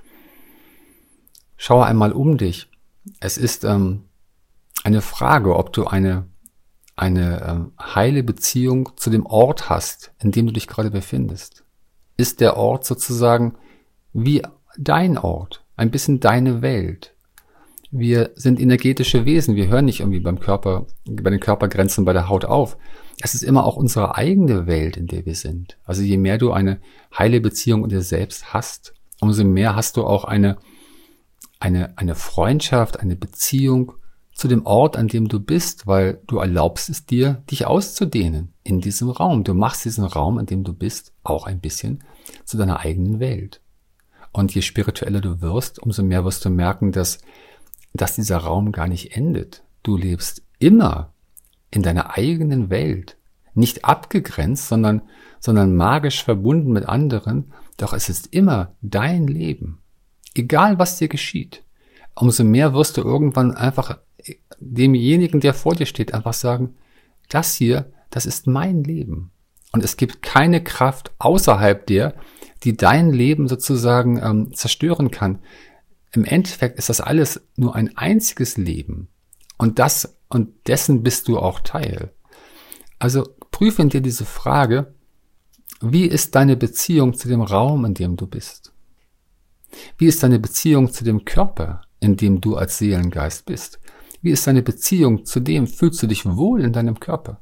[1.57, 2.71] Schau einmal um dich.
[3.21, 4.05] Es ist ähm,
[4.85, 6.27] eine Frage, ob du eine,
[6.97, 11.65] eine ähm, heile Beziehung zu dem Ort hast, in dem du dich gerade befindest.
[12.17, 13.57] Ist der Ort sozusagen
[14.13, 14.43] wie
[14.77, 17.15] dein Ort, ein bisschen deine Welt.
[17.91, 22.29] Wir sind energetische Wesen, wir hören nicht irgendwie beim Körper, bei den Körpergrenzen bei der
[22.29, 22.77] Haut auf.
[23.21, 25.79] Es ist immer auch unsere eigene Welt, in der wir sind.
[25.85, 26.81] Also je mehr du eine
[27.17, 30.59] heile Beziehung in dir selbst hast, umso mehr hast du auch eine,
[31.61, 33.93] eine, eine Freundschaft, eine Beziehung
[34.35, 38.81] zu dem Ort, an dem du bist, weil du erlaubst es dir, dich auszudehnen in
[38.81, 39.43] diesem Raum.
[39.43, 42.05] Du machst diesen Raum, in dem du bist, auch ein bisschen
[42.45, 43.63] zu deiner eigenen Welt.
[44.31, 47.19] Und je spiritueller du wirst, umso mehr wirst du merken, dass,
[48.01, 49.63] dass dieser Raum gar nicht endet.
[49.83, 51.13] Du lebst immer
[51.71, 53.17] in deiner eigenen Welt,
[53.55, 55.03] nicht abgegrenzt, sondern,
[55.41, 59.81] sondern magisch verbunden mit anderen, doch es ist immer dein Leben.
[60.35, 61.63] Egal was dir geschieht,
[62.15, 63.99] umso mehr wirst du irgendwann einfach
[64.61, 66.77] demjenigen, der vor dir steht, einfach sagen,
[67.29, 69.31] das hier, das ist mein Leben.
[69.73, 72.15] Und es gibt keine Kraft außerhalb der,
[72.65, 75.41] die dein Leben sozusagen ähm, zerstören kann.
[76.13, 79.09] Im Endeffekt ist das alles nur ein einziges Leben.
[79.59, 82.13] Und das, und dessen bist du auch Teil.
[82.99, 84.95] Also prüfe in dir diese Frage,
[85.81, 88.73] wie ist deine Beziehung zu dem Raum, in dem du bist?
[89.97, 93.79] Wie ist deine Beziehung zu dem Körper, in dem du als Seelengeist bist?
[94.23, 95.67] Wie ist deine Beziehung zu dem?
[95.67, 97.41] Fühlst du dich wohl in deinem Körper?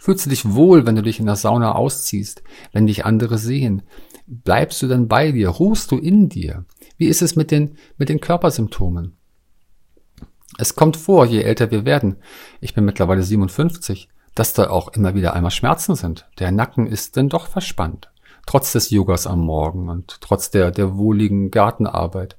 [0.00, 3.82] Fühlst du dich wohl, wenn du dich in der Sauna ausziehst, wenn dich andere sehen?
[4.26, 5.48] Bleibst du dann bei dir?
[5.50, 6.64] Ruhst du in dir?
[6.96, 9.16] Wie ist es mit den, mit den Körpersymptomen?
[10.56, 12.16] Es kommt vor, je älter wir werden,
[12.60, 16.26] ich bin mittlerweile 57, dass da auch immer wieder einmal Schmerzen sind.
[16.38, 18.10] Der Nacken ist denn doch verspannt.
[18.46, 22.36] Trotz des Yogas am Morgen und trotz der, der wohligen Gartenarbeit.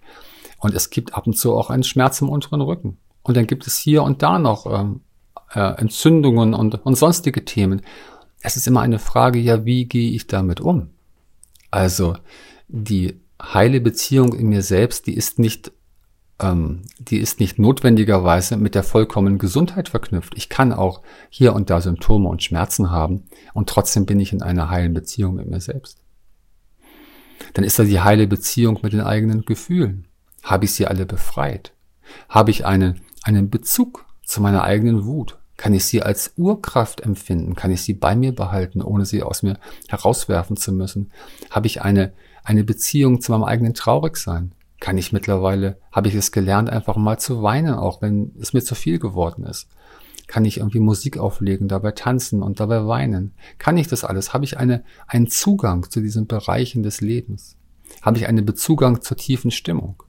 [0.59, 2.97] Und es gibt ab und zu auch einen Schmerz im unteren Rücken.
[3.21, 5.01] Und dann gibt es hier und da noch ähm,
[5.53, 7.81] äh, Entzündungen und, und sonstige Themen.
[8.41, 10.91] Es ist immer eine Frage, ja, wie gehe ich damit um?
[11.72, 12.18] Also
[12.68, 15.72] die heile Beziehung in mir selbst, die ist nicht,
[16.39, 20.34] ähm, die ist nicht notwendigerweise mit der vollkommenen Gesundheit verknüpft.
[20.36, 24.41] Ich kann auch hier und da Symptome und Schmerzen haben und trotzdem bin ich in
[24.41, 26.01] einer heilen Beziehung mit mir selbst.
[27.53, 30.07] Dann ist da die heile Beziehung mit den eigenen Gefühlen.
[30.43, 31.74] Habe ich sie alle befreit?
[32.30, 32.95] Habe ich eine
[33.26, 35.39] einen Bezug zu meiner eigenen Wut?
[35.57, 37.55] Kann ich sie als Urkraft empfinden?
[37.55, 41.11] Kann ich sie bei mir behalten, ohne sie aus mir herauswerfen zu müssen?
[41.49, 44.51] Habe ich eine, eine Beziehung zu meinem eigenen Traurigsein?
[44.79, 48.61] Kann ich mittlerweile, habe ich es gelernt, einfach mal zu weinen, auch wenn es mir
[48.61, 49.69] zu viel geworden ist?
[50.27, 53.33] Kann ich irgendwie Musik auflegen, dabei tanzen und dabei weinen?
[53.57, 54.33] Kann ich das alles?
[54.33, 57.55] Habe ich eine, einen Zugang zu diesen Bereichen des Lebens?
[58.01, 60.03] Habe ich einen Bezugang zur tiefen Stimmung?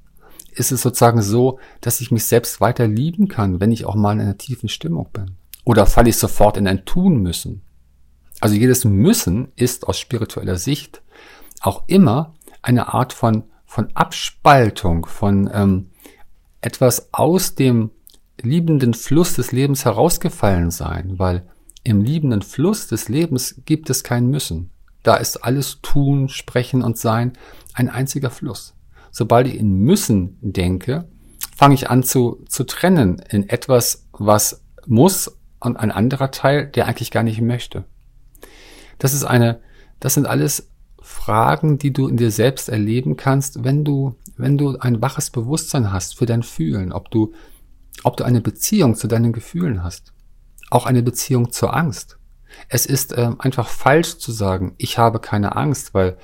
[0.56, 4.12] Ist es sozusagen so, dass ich mich selbst weiter lieben kann, wenn ich auch mal
[4.12, 5.36] in einer tiefen Stimmung bin?
[5.64, 7.62] Oder falle ich sofort in ein Tun müssen?
[8.40, 11.02] Also jedes Müssen ist aus spiritueller Sicht
[11.60, 15.90] auch immer eine Art von, von Abspaltung, von ähm,
[16.60, 17.90] etwas aus dem
[18.40, 21.48] liebenden Fluss des Lebens herausgefallen sein, weil
[21.82, 24.70] im liebenden Fluss des Lebens gibt es kein Müssen.
[25.02, 27.32] Da ist alles Tun, Sprechen und Sein
[27.74, 28.75] ein einziger Fluss
[29.16, 31.08] sobald ich in müssen denke,
[31.56, 36.86] fange ich an zu, zu trennen in etwas, was muss und ein anderer Teil, der
[36.86, 37.86] eigentlich gar nicht möchte.
[38.98, 39.60] Das ist eine,
[40.00, 44.76] das sind alles Fragen, die du in dir selbst erleben kannst, wenn du, wenn du
[44.76, 47.32] ein waches Bewusstsein hast für dein Fühlen, ob du,
[48.04, 50.12] ob du eine Beziehung zu deinen Gefühlen hast.
[50.68, 52.18] Auch eine Beziehung zur Angst.
[52.68, 56.18] Es ist äh, einfach falsch zu sagen, ich habe keine Angst, weil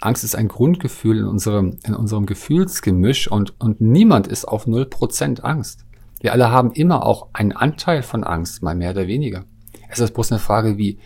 [0.00, 4.86] Angst ist ein Grundgefühl in unserem, in unserem Gefühlsgemisch und, und niemand ist auf null
[4.86, 5.84] Prozent Angst.
[6.20, 9.44] Wir alle haben immer auch einen Anteil von Angst, mal mehr oder weniger.
[9.88, 10.98] Es ist bloß eine Frage wie,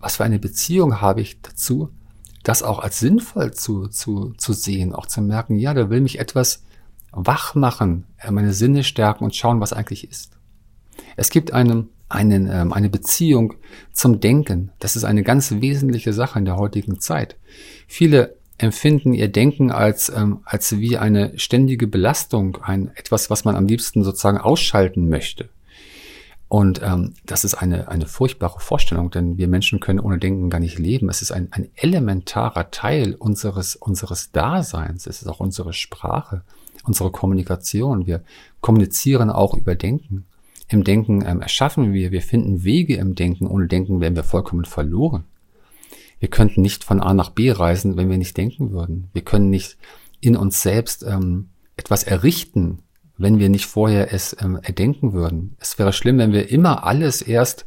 [0.00, 1.90] was für eine Beziehung habe ich dazu,
[2.42, 6.18] das auch als sinnvoll zu, zu, zu sehen, auch zu merken, ja, da will mich
[6.18, 6.62] etwas
[7.10, 10.38] wach machen, äh, meine Sinne stärken und schauen, was eigentlich ist.
[11.16, 13.54] Es gibt einen, einen, ähm, eine Beziehung
[13.92, 14.70] zum Denken.
[14.78, 17.36] Das ist eine ganz wesentliche Sache in der heutigen Zeit.
[17.86, 23.56] Viele empfinden ihr Denken als, ähm, als wie eine ständige Belastung, ein, etwas, was man
[23.56, 25.48] am liebsten sozusagen ausschalten möchte.
[26.48, 30.60] Und ähm, das ist eine, eine furchtbare Vorstellung, denn wir Menschen können ohne Denken gar
[30.60, 31.08] nicht leben.
[31.08, 35.06] Es ist ein, ein elementarer Teil unseres, unseres Daseins.
[35.08, 36.42] Es ist auch unsere Sprache,
[36.84, 38.06] unsere Kommunikation.
[38.06, 38.22] Wir
[38.60, 40.24] kommunizieren auch über Denken.
[40.68, 43.46] Im Denken ähm, erschaffen wir, wir finden Wege im Denken.
[43.46, 45.24] Ohne Denken wären wir vollkommen verloren.
[46.18, 49.08] Wir könnten nicht von A nach B reisen, wenn wir nicht denken würden.
[49.12, 49.76] Wir können nicht
[50.20, 52.82] in uns selbst ähm, etwas errichten,
[53.18, 55.56] wenn wir nicht vorher es ähm, erdenken würden.
[55.60, 57.66] Es wäre schlimm, wenn wir immer alles erst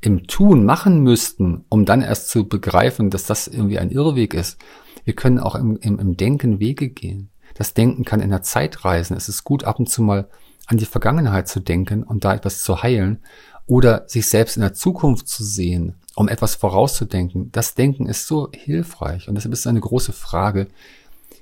[0.00, 4.58] im Tun machen müssten, um dann erst zu begreifen, dass das irgendwie ein Irrweg ist.
[5.04, 7.30] Wir können auch im, im, im Denken Wege gehen.
[7.54, 9.16] Das Denken kann in der Zeit reisen.
[9.16, 10.28] Es ist gut, ab und zu mal
[10.66, 13.20] an die Vergangenheit zu denken und da etwas zu heilen
[13.66, 17.50] oder sich selbst in der Zukunft zu sehen, um etwas vorauszudenken.
[17.52, 20.68] Das Denken ist so hilfreich und deshalb ist es eine große Frage,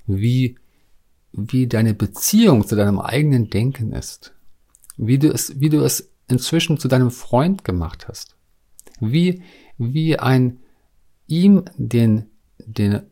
[0.06, 0.56] wie
[1.32, 4.34] wie deine Beziehung zu deinem eigenen Denken ist,
[4.96, 8.36] wie du es, wie du es inzwischen zu deinem Freund gemacht hast,
[9.00, 9.42] wie,
[9.78, 10.60] wie ein
[11.26, 13.02] ihm den, den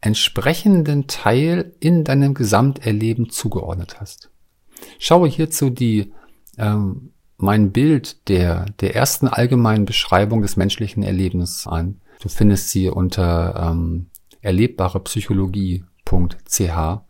[0.00, 4.30] entsprechenden Teil in deinem Gesamterleben zugeordnet hast.
[4.98, 6.12] Schaue hierzu die,
[6.58, 12.00] ähm, mein Bild der, der ersten allgemeinen Beschreibung des menschlichen Erlebens an.
[12.20, 14.06] Du findest sie unter ähm,
[14.40, 17.00] erlebbarepsychologie.ch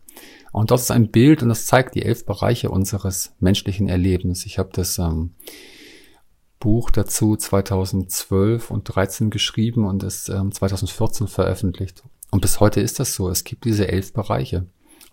[0.51, 4.45] und das ist ein Bild und das zeigt die elf Bereiche unseres menschlichen Erlebens.
[4.45, 5.31] Ich habe das ähm,
[6.59, 12.03] Buch dazu 2012 und 13 geschrieben und es ähm, 2014 veröffentlicht.
[12.31, 13.29] Und bis heute ist das so.
[13.29, 14.65] Es gibt diese elf Bereiche.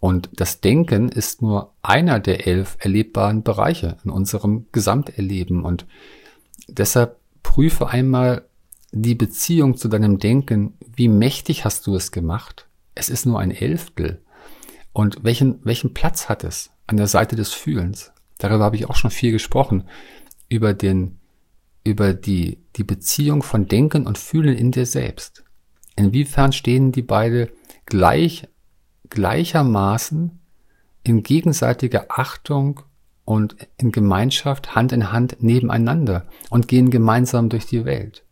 [0.03, 5.64] Und das Denken ist nur einer der elf erlebbaren Bereiche in unserem Gesamterleben.
[5.64, 5.86] Und
[6.66, 8.44] deshalb prüfe einmal
[8.90, 10.74] die Beziehung zu deinem Denken.
[10.92, 12.66] Wie mächtig hast du es gemacht?
[12.96, 14.20] Es ist nur ein Elftel.
[14.92, 18.11] Und welchen, welchen Platz hat es an der Seite des Fühlens?
[18.38, 19.84] Darüber habe ich auch schon viel gesprochen.
[20.48, 21.20] Über den,
[21.84, 25.44] über die, die Beziehung von Denken und Fühlen in dir selbst.
[25.94, 27.53] Inwiefern stehen die beide
[27.86, 28.48] gleich,
[29.12, 30.40] gleichermaßen
[31.04, 32.80] in gegenseitiger Achtung
[33.24, 38.24] und in Gemeinschaft Hand in Hand nebeneinander und gehen gemeinsam durch die Welt?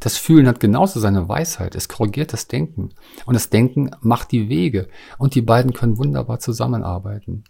[0.00, 1.74] Das Fühlen hat genauso seine Weisheit.
[1.74, 2.90] Es korrigiert das Denken.
[3.26, 4.88] Und das Denken macht die Wege.
[5.18, 7.44] Und die beiden können wunderbar zusammenarbeiten.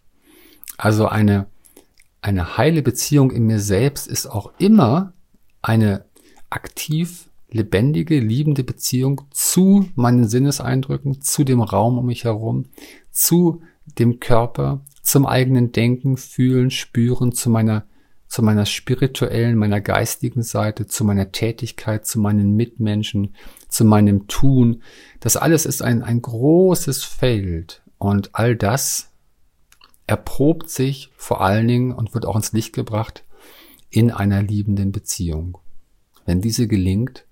[0.78, 1.46] Also eine,
[2.22, 5.12] eine heile Beziehung in mir selbst ist auch immer
[5.60, 6.04] eine
[6.48, 12.66] aktiv lebendige, liebende Beziehung zu meinen Sinneseindrücken, zu dem Raum um mich herum,
[13.10, 13.62] zu
[13.98, 17.86] dem Körper, zum eigenen Denken, Fühlen, Spüren, zu meiner
[18.28, 23.34] zu meiner spirituellen, meiner geistigen Seite, zu meiner Tätigkeit, zu meinen Mitmenschen,
[23.68, 24.82] zu meinem Tun.
[25.20, 29.10] Das alles ist ein, ein großes Feld und all das
[30.06, 33.24] erprobt sich vor allen Dingen und wird auch ins Licht gebracht
[33.88, 35.56] in einer liebenden Beziehung.
[36.26, 37.24] Wenn diese gelingt,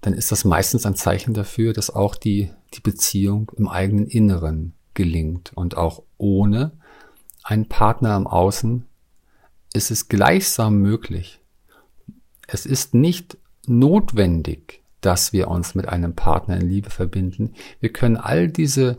[0.00, 4.74] dann ist das meistens ein Zeichen dafür, dass auch die, die Beziehung im eigenen Inneren
[4.94, 6.72] gelingt und auch ohne
[7.42, 8.84] einen Partner im Außen
[9.72, 11.40] ist es gleichsam möglich.
[12.46, 17.54] Es ist nicht notwendig, dass wir uns mit einem Partner in Liebe verbinden.
[17.80, 18.98] Wir können all diese,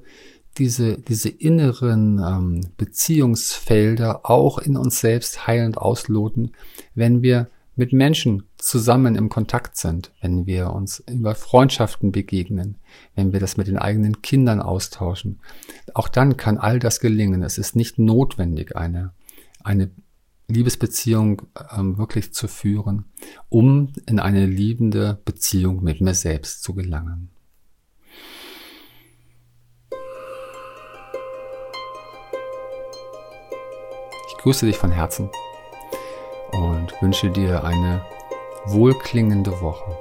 [0.57, 6.53] diese, diese inneren ähm, Beziehungsfelder auch in uns selbst heilend ausloten,
[6.95, 7.49] wenn wir
[7.79, 12.75] mit Menschen zusammen im Kontakt sind, wenn wir uns über Freundschaften begegnen,
[13.15, 15.39] wenn wir das mit den eigenen Kindern austauschen.
[15.93, 17.41] Auch dann kann all das gelingen.
[17.41, 19.13] Es ist nicht notwendig, eine,
[19.63, 19.91] eine
[20.49, 23.05] Liebesbeziehung ähm, wirklich zu führen,
[23.47, 27.29] um in eine liebende Beziehung mit mir selbst zu gelangen.
[34.27, 35.29] Ich grüße dich von Herzen
[37.01, 38.05] wünsche dir eine
[38.65, 39.97] wohlklingende Woche.